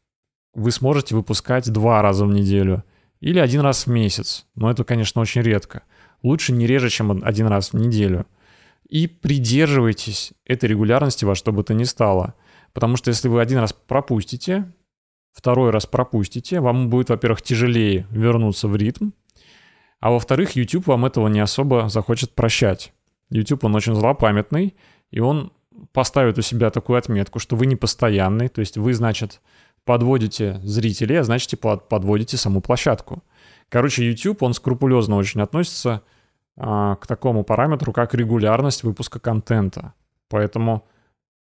вы 0.54 0.70
сможете 0.70 1.14
выпускать 1.14 1.70
два 1.70 2.02
раза 2.02 2.24
в 2.24 2.32
неделю 2.32 2.84
или 3.20 3.38
один 3.38 3.60
раз 3.60 3.86
в 3.86 3.90
месяц. 3.90 4.46
Но 4.54 4.70
это, 4.70 4.84
конечно, 4.84 5.20
очень 5.20 5.42
редко. 5.42 5.82
Лучше 6.22 6.52
не 6.52 6.66
реже, 6.66 6.90
чем 6.90 7.22
один 7.24 7.46
раз 7.46 7.72
в 7.72 7.76
неделю. 7.76 8.26
И 8.88 9.06
придерживайтесь 9.06 10.32
этой 10.44 10.68
регулярности 10.68 11.24
во 11.24 11.34
что 11.34 11.52
бы 11.52 11.64
то 11.64 11.74
ни 11.74 11.84
стало. 11.84 12.34
Потому 12.72 12.96
что 12.96 13.08
если 13.08 13.28
вы 13.28 13.40
один 13.40 13.58
раз 13.58 13.72
пропустите, 13.72 14.70
второй 15.34 15.70
раз 15.70 15.84
пропустите, 15.86 16.60
вам 16.60 16.88
будет, 16.88 17.10
во-первых, 17.10 17.42
тяжелее 17.42 18.06
вернуться 18.10 18.68
в 18.68 18.76
ритм, 18.76 19.10
а 20.00 20.10
во-вторых, 20.10 20.52
YouTube 20.56 20.86
вам 20.86 21.04
этого 21.04 21.28
не 21.28 21.40
особо 21.40 21.88
захочет 21.88 22.34
прощать. 22.34 22.92
YouTube, 23.30 23.64
он 23.64 23.74
очень 23.74 23.94
злопамятный, 23.94 24.74
и 25.10 25.20
он 25.20 25.52
поставит 25.92 26.38
у 26.38 26.42
себя 26.42 26.70
такую 26.70 26.98
отметку, 26.98 27.38
что 27.38 27.56
вы 27.56 27.66
не 27.66 27.76
постоянный, 27.76 28.48
то 28.48 28.60
есть 28.60 28.76
вы, 28.76 28.94
значит, 28.94 29.40
подводите 29.84 30.60
зрителей, 30.62 31.16
а 31.16 31.24
значит, 31.24 31.58
под, 31.60 31.88
подводите 31.88 32.36
саму 32.36 32.60
площадку. 32.60 33.22
Короче, 33.68 34.06
YouTube, 34.06 34.42
он 34.42 34.54
скрупулезно 34.54 35.16
очень 35.16 35.40
относится 35.40 36.02
а, 36.56 36.96
к 36.96 37.06
такому 37.06 37.44
параметру, 37.44 37.92
как 37.92 38.14
регулярность 38.14 38.84
выпуска 38.84 39.18
контента. 39.18 39.94
Поэтому 40.28 40.84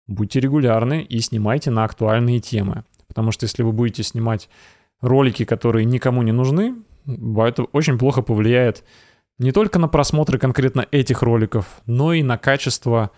будьте 0.07 0.39
регулярны 0.39 1.01
и 1.01 1.19
снимайте 1.19 1.71
на 1.71 1.83
актуальные 1.83 2.39
темы. 2.39 2.83
Потому 3.13 3.31
что 3.31 3.45
если 3.45 3.61
вы 3.61 3.71
будете 3.71 4.01
снимать 4.01 4.49
ролики, 4.99 5.45
которые 5.45 5.85
никому 5.85 6.23
не 6.23 6.31
нужны, 6.31 6.75
это 7.05 7.63
очень 7.71 7.99
плохо 7.99 8.23
повлияет 8.23 8.83
не 9.37 9.51
только 9.51 9.77
на 9.77 9.87
просмотры 9.87 10.39
конкретно 10.39 10.87
этих 10.89 11.21
роликов, 11.21 11.81
но 11.85 12.13
и 12.13 12.23
на 12.23 12.37
качество 12.37 13.11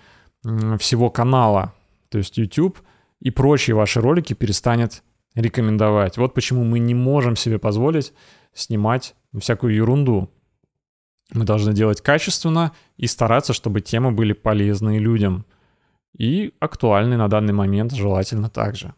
всего 0.43 1.09
канала. 1.09 1.73
То 2.09 2.17
есть 2.17 2.37
YouTube 2.37 2.79
и 3.21 3.31
прочие 3.31 3.75
ваши 3.75 4.01
ролики 4.01 4.33
перестанет 4.33 5.01
рекомендовать. 5.33 6.17
Вот 6.17 6.33
почему 6.33 6.65
мы 6.65 6.79
не 6.79 6.93
можем 6.93 7.35
себе 7.35 7.57
позволить 7.57 8.13
снимать 8.53 9.15
всякую 9.39 9.75
ерунду. 9.75 10.29
Мы 11.33 11.45
должны 11.45 11.73
делать 11.73 12.01
качественно 12.01 12.73
и 12.97 13.07
стараться, 13.07 13.53
чтобы 13.53 13.81
темы 13.81 14.11
были 14.11 14.33
полезны 14.33 14.97
людям. 14.97 15.45
И 16.17 16.53
актуальны 16.59 17.17
на 17.17 17.27
данный 17.27 17.53
момент 17.53 17.93
желательно 17.93 18.49
также. 18.49 18.93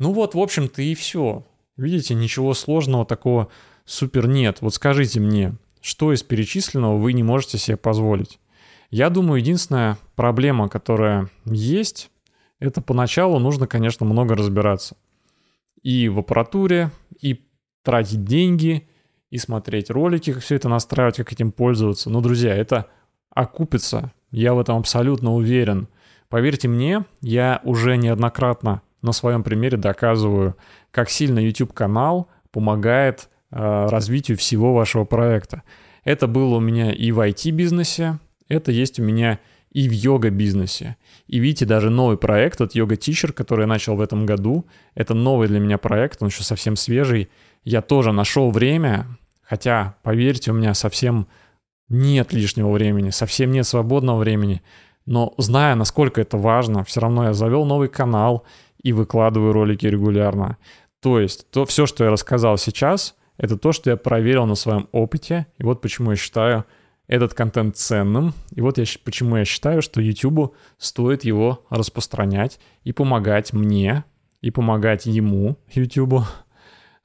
Ну 0.00 0.12
вот, 0.12 0.34
в 0.34 0.38
общем-то 0.40 0.80
и 0.80 0.94
все. 0.94 1.46
Видите, 1.76 2.14
ничего 2.14 2.54
сложного 2.54 3.04
такого 3.04 3.48
супер 3.84 4.26
нет. 4.26 4.62
Вот 4.62 4.74
скажите 4.74 5.20
мне, 5.20 5.54
что 5.82 6.12
из 6.14 6.22
перечисленного 6.22 6.96
вы 6.96 7.12
не 7.12 7.22
можете 7.22 7.58
себе 7.58 7.76
позволить? 7.76 8.40
Я 8.90 9.10
думаю, 9.10 9.40
единственная 9.40 9.98
проблема, 10.16 10.70
которая 10.70 11.28
есть, 11.44 12.10
это 12.60 12.80
поначалу 12.80 13.38
нужно, 13.38 13.66
конечно, 13.66 14.06
много 14.06 14.34
разбираться. 14.34 14.96
И 15.82 16.08
в 16.08 16.18
аппаратуре, 16.18 16.90
и 17.20 17.46
тратить 17.82 18.24
деньги, 18.24 18.88
и 19.28 19.36
смотреть 19.36 19.90
ролики, 19.90 20.32
как 20.32 20.42
все 20.42 20.56
это 20.56 20.70
настраивать, 20.70 21.16
как 21.16 21.30
этим 21.30 21.52
пользоваться. 21.52 22.08
Но, 22.08 22.22
друзья, 22.22 22.56
это 22.56 22.86
окупится. 23.28 24.12
Я 24.30 24.54
в 24.54 24.60
этом 24.60 24.78
абсолютно 24.78 25.34
уверен. 25.34 25.88
Поверьте 26.30 26.68
мне, 26.68 27.04
я 27.20 27.60
уже 27.64 27.98
неоднократно 27.98 28.80
на 29.02 29.12
своем 29.12 29.42
примере 29.42 29.76
доказываю, 29.76 30.56
как 30.90 31.10
сильно 31.10 31.38
YouTube-канал 31.38 32.28
помогает 32.50 33.28
э, 33.50 33.86
развитию 33.86 34.36
всего 34.36 34.74
вашего 34.74 35.04
проекта. 35.04 35.62
Это 36.04 36.26
было 36.26 36.56
у 36.56 36.60
меня 36.60 36.92
и 36.92 37.12
в 37.12 37.20
IT-бизнесе, 37.20 38.18
это 38.48 38.72
есть 38.72 38.98
у 38.98 39.02
меня 39.02 39.38
и 39.70 39.88
в 39.88 39.92
йога-бизнесе. 39.92 40.96
И 41.28 41.38
видите, 41.38 41.64
даже 41.64 41.90
новый 41.90 42.16
проект 42.16 42.60
от 42.60 42.74
Yoga 42.74 42.98
Teacher, 42.98 43.32
который 43.32 43.62
я 43.62 43.66
начал 43.66 43.94
в 43.96 44.00
этом 44.00 44.26
году, 44.26 44.66
это 44.94 45.14
новый 45.14 45.48
для 45.48 45.60
меня 45.60 45.78
проект, 45.78 46.22
он 46.22 46.28
еще 46.28 46.42
совсем 46.42 46.76
свежий. 46.76 47.28
Я 47.62 47.82
тоже 47.82 48.12
нашел 48.12 48.50
время, 48.50 49.06
хотя, 49.42 49.96
поверьте, 50.02 50.50
у 50.50 50.54
меня 50.54 50.74
совсем 50.74 51.28
нет 51.88 52.32
лишнего 52.32 52.70
времени, 52.70 53.10
совсем 53.10 53.52
нет 53.52 53.66
свободного 53.66 54.18
времени, 54.18 54.62
но 55.06 55.34
зная, 55.38 55.74
насколько 55.74 56.20
это 56.20 56.36
важно, 56.36 56.84
все 56.84 57.00
равно 57.00 57.24
я 57.24 57.32
завел 57.32 57.64
новый 57.64 57.88
канал, 57.88 58.44
и 58.82 58.92
выкладываю 58.92 59.52
ролики 59.52 59.86
регулярно. 59.86 60.56
То 61.00 61.18
есть 61.18 61.50
то, 61.50 61.64
все, 61.64 61.86
что 61.86 62.04
я 62.04 62.10
рассказал 62.10 62.58
сейчас, 62.58 63.14
это 63.36 63.56
то, 63.56 63.72
что 63.72 63.90
я 63.90 63.96
проверил 63.96 64.46
на 64.46 64.54
своем 64.54 64.88
опыте. 64.92 65.46
И 65.58 65.64
вот 65.64 65.80
почему 65.80 66.10
я 66.10 66.16
считаю 66.16 66.64
этот 67.10 67.34
контент 67.34 67.76
ценным. 67.76 68.34
И 68.54 68.60
вот 68.60 68.78
я, 68.78 68.84
почему 69.02 69.36
я 69.36 69.44
считаю, 69.44 69.82
что 69.82 70.00
YouTube 70.00 70.54
стоит 70.78 71.24
его 71.24 71.64
распространять 71.68 72.60
и 72.84 72.92
помогать 72.92 73.52
мне, 73.52 74.04
и 74.42 74.52
помогать 74.52 75.06
ему, 75.06 75.58
YouTube, 75.72 76.22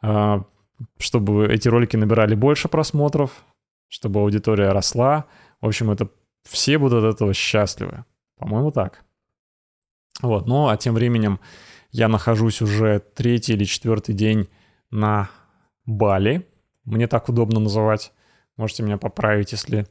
а, 0.01 0.45
чтобы 0.99 1.47
эти 1.47 1.67
ролики 1.67 1.95
набирали 1.95 2.35
больше 2.35 2.67
просмотров, 2.67 3.43
чтобы 3.88 4.19
аудитория 4.19 4.69
росла. 4.69 5.25
В 5.59 5.65
общем, 5.65 5.89
это 5.89 6.09
все 6.47 6.77
будут 6.77 7.03
от 7.03 7.15
этого 7.15 7.33
счастливы. 7.33 8.05
По-моему, 8.38 8.71
так. 8.71 9.03
Вот, 10.21 10.47
ну 10.47 10.67
а 10.67 10.78
тем 10.78 10.93
временем 10.93 11.39
я 11.91 12.08
нахожусь 12.08 12.62
уже 12.62 13.01
третий 13.15 13.54
или 13.54 13.63
четвертый 13.63 14.13
день 14.13 14.47
на 14.91 15.30
Бали. 15.86 16.47
Мне 16.84 17.08
так 17.08 17.30
удобно 17.30 17.60
называть. 17.60 18.12
Можете 18.58 18.84
меня 18.84 18.97
поправить, 18.97 19.51
если 19.51 19.88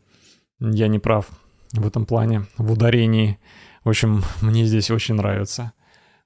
я 0.61 0.89
не 0.89 0.99
прав 0.99 1.29
в 1.73 1.87
этом 1.87 2.07
плане, 2.07 2.47
в 2.57 2.73
ударении. 2.73 3.39
В 3.85 3.89
общем, 3.91 4.23
мне 4.41 4.65
здесь 4.65 4.91
очень 4.91 5.15
нравится. 5.15 5.73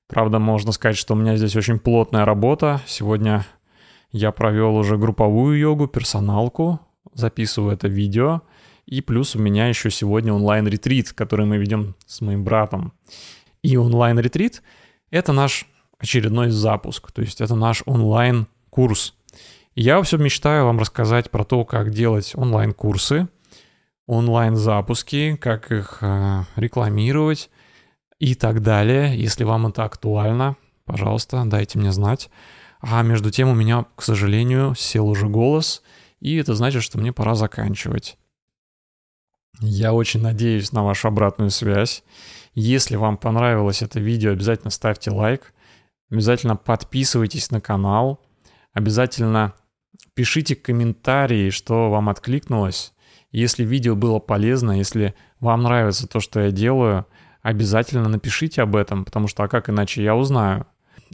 Правда, 0.06 0.38
можно 0.38 0.72
сказать, 0.72 0.96
что 0.96 1.14
у 1.14 1.16
меня 1.16 1.36
здесь 1.36 1.56
очень 1.56 1.78
плотная 1.78 2.24
работа. 2.24 2.80
Сегодня 2.86 3.46
я 4.10 4.32
провел 4.32 4.76
уже 4.76 4.96
групповую 4.96 5.58
йогу, 5.58 5.86
персоналку, 5.86 6.80
записываю 7.12 7.74
это 7.74 7.88
видео. 7.88 8.42
И 8.86 9.02
плюс 9.02 9.36
у 9.36 9.38
меня 9.38 9.68
еще 9.68 9.90
сегодня 9.90 10.32
онлайн-ретрит, 10.32 11.12
который 11.12 11.44
мы 11.44 11.58
ведем 11.58 11.94
с 12.06 12.22
моим 12.22 12.42
братом. 12.42 12.94
И 13.62 13.76
онлайн-ретрит— 13.76 14.62
это 15.10 15.32
наш 15.32 15.66
очередной 15.98 16.50
запуск, 16.50 17.10
то 17.12 17.22
есть 17.22 17.40
это 17.40 17.54
наш 17.54 17.82
онлайн-курс. 17.86 19.14
Я 19.74 20.02
все 20.02 20.16
мечтаю 20.16 20.64
вам 20.64 20.78
рассказать 20.78 21.30
про 21.30 21.44
то, 21.44 21.64
как 21.64 21.90
делать 21.90 22.32
онлайн-курсы, 22.34 23.28
онлайн-запуски, 24.06 25.36
как 25.36 25.70
их 25.70 25.98
э, 26.00 26.42
рекламировать 26.56 27.50
и 28.18 28.34
так 28.34 28.62
далее. 28.62 29.16
Если 29.16 29.44
вам 29.44 29.68
это 29.68 29.84
актуально, 29.84 30.56
пожалуйста, 30.84 31.44
дайте 31.46 31.78
мне 31.78 31.92
знать. 31.92 32.30
А 32.80 33.02
между 33.02 33.30
тем 33.30 33.48
у 33.48 33.54
меня, 33.54 33.86
к 33.96 34.02
сожалению, 34.02 34.74
сел 34.76 35.08
уже 35.08 35.28
голос, 35.28 35.82
и 36.20 36.36
это 36.36 36.54
значит, 36.54 36.82
что 36.82 36.98
мне 36.98 37.12
пора 37.12 37.34
заканчивать. 37.34 38.18
Я 39.60 39.92
очень 39.92 40.22
надеюсь 40.22 40.72
на 40.72 40.84
вашу 40.84 41.08
обратную 41.08 41.50
связь. 41.50 42.04
Если 42.54 42.96
вам 42.96 43.16
понравилось 43.16 43.82
это 43.82 44.00
видео, 44.00 44.32
обязательно 44.32 44.70
ставьте 44.70 45.10
лайк, 45.10 45.52
обязательно 46.10 46.56
подписывайтесь 46.56 47.50
на 47.50 47.60
канал, 47.60 48.20
обязательно 48.72 49.54
пишите 50.14 50.56
комментарии, 50.56 51.50
что 51.50 51.90
вам 51.90 52.08
откликнулось. 52.08 52.92
Если 53.30 53.64
видео 53.64 53.94
было 53.94 54.18
полезно, 54.18 54.72
если 54.72 55.14
вам 55.40 55.62
нравится 55.62 56.08
то, 56.08 56.20
что 56.20 56.40
я 56.40 56.50
делаю, 56.50 57.06
обязательно 57.42 58.08
напишите 58.08 58.62
об 58.62 58.74
этом, 58.74 59.04
потому 59.04 59.28
что 59.28 59.44
а 59.44 59.48
как 59.48 59.68
иначе 59.68 60.02
я 60.02 60.16
узнаю. 60.16 60.66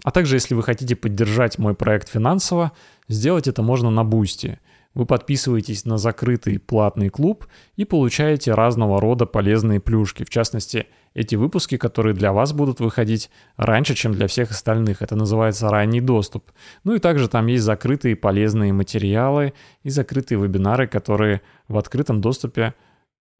А 0.02 0.10
также, 0.10 0.36
если 0.36 0.54
вы 0.54 0.62
хотите 0.62 0.96
поддержать 0.96 1.58
мой 1.58 1.74
проект 1.74 2.08
финансово, 2.08 2.72
сделать 3.08 3.46
это 3.46 3.62
можно 3.62 3.90
на 3.90 4.04
Boosty. 4.04 4.58
Вы 4.94 5.06
подписываетесь 5.06 5.84
на 5.84 5.98
закрытый 5.98 6.58
платный 6.58 7.08
клуб 7.08 7.46
и 7.74 7.84
получаете 7.84 8.54
разного 8.54 9.00
рода 9.00 9.26
полезные 9.26 9.80
плюшки. 9.80 10.24
В 10.24 10.30
частности, 10.30 10.86
эти 11.14 11.34
выпуски, 11.34 11.76
которые 11.76 12.14
для 12.14 12.32
вас 12.32 12.52
будут 12.52 12.78
выходить 12.80 13.30
раньше, 13.56 13.94
чем 13.94 14.12
для 14.12 14.28
всех 14.28 14.52
остальных. 14.52 15.02
Это 15.02 15.16
называется 15.16 15.68
ранний 15.68 16.00
доступ. 16.00 16.52
Ну 16.84 16.94
и 16.94 17.00
также 17.00 17.28
там 17.28 17.46
есть 17.48 17.64
закрытые 17.64 18.14
полезные 18.14 18.72
материалы 18.72 19.52
и 19.82 19.90
закрытые 19.90 20.40
вебинары, 20.40 20.86
которые 20.86 21.42
в 21.66 21.76
открытом 21.76 22.20
доступе 22.20 22.74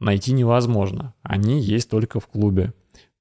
найти 0.01 0.33
невозможно. 0.33 1.15
Они 1.23 1.61
есть 1.61 1.89
только 1.89 2.19
в 2.19 2.27
клубе. 2.27 2.73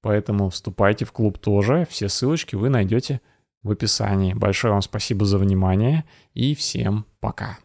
Поэтому 0.01 0.49
вступайте 0.49 1.05
в 1.05 1.11
клуб 1.11 1.37
тоже. 1.37 1.87
Все 1.89 2.09
ссылочки 2.09 2.55
вы 2.55 2.69
найдете 2.69 3.21
в 3.61 3.71
описании. 3.71 4.33
Большое 4.33 4.73
вам 4.73 4.81
спасибо 4.81 5.25
за 5.25 5.37
внимание 5.37 6.03
и 6.33 6.55
всем 6.55 7.05
пока. 7.19 7.62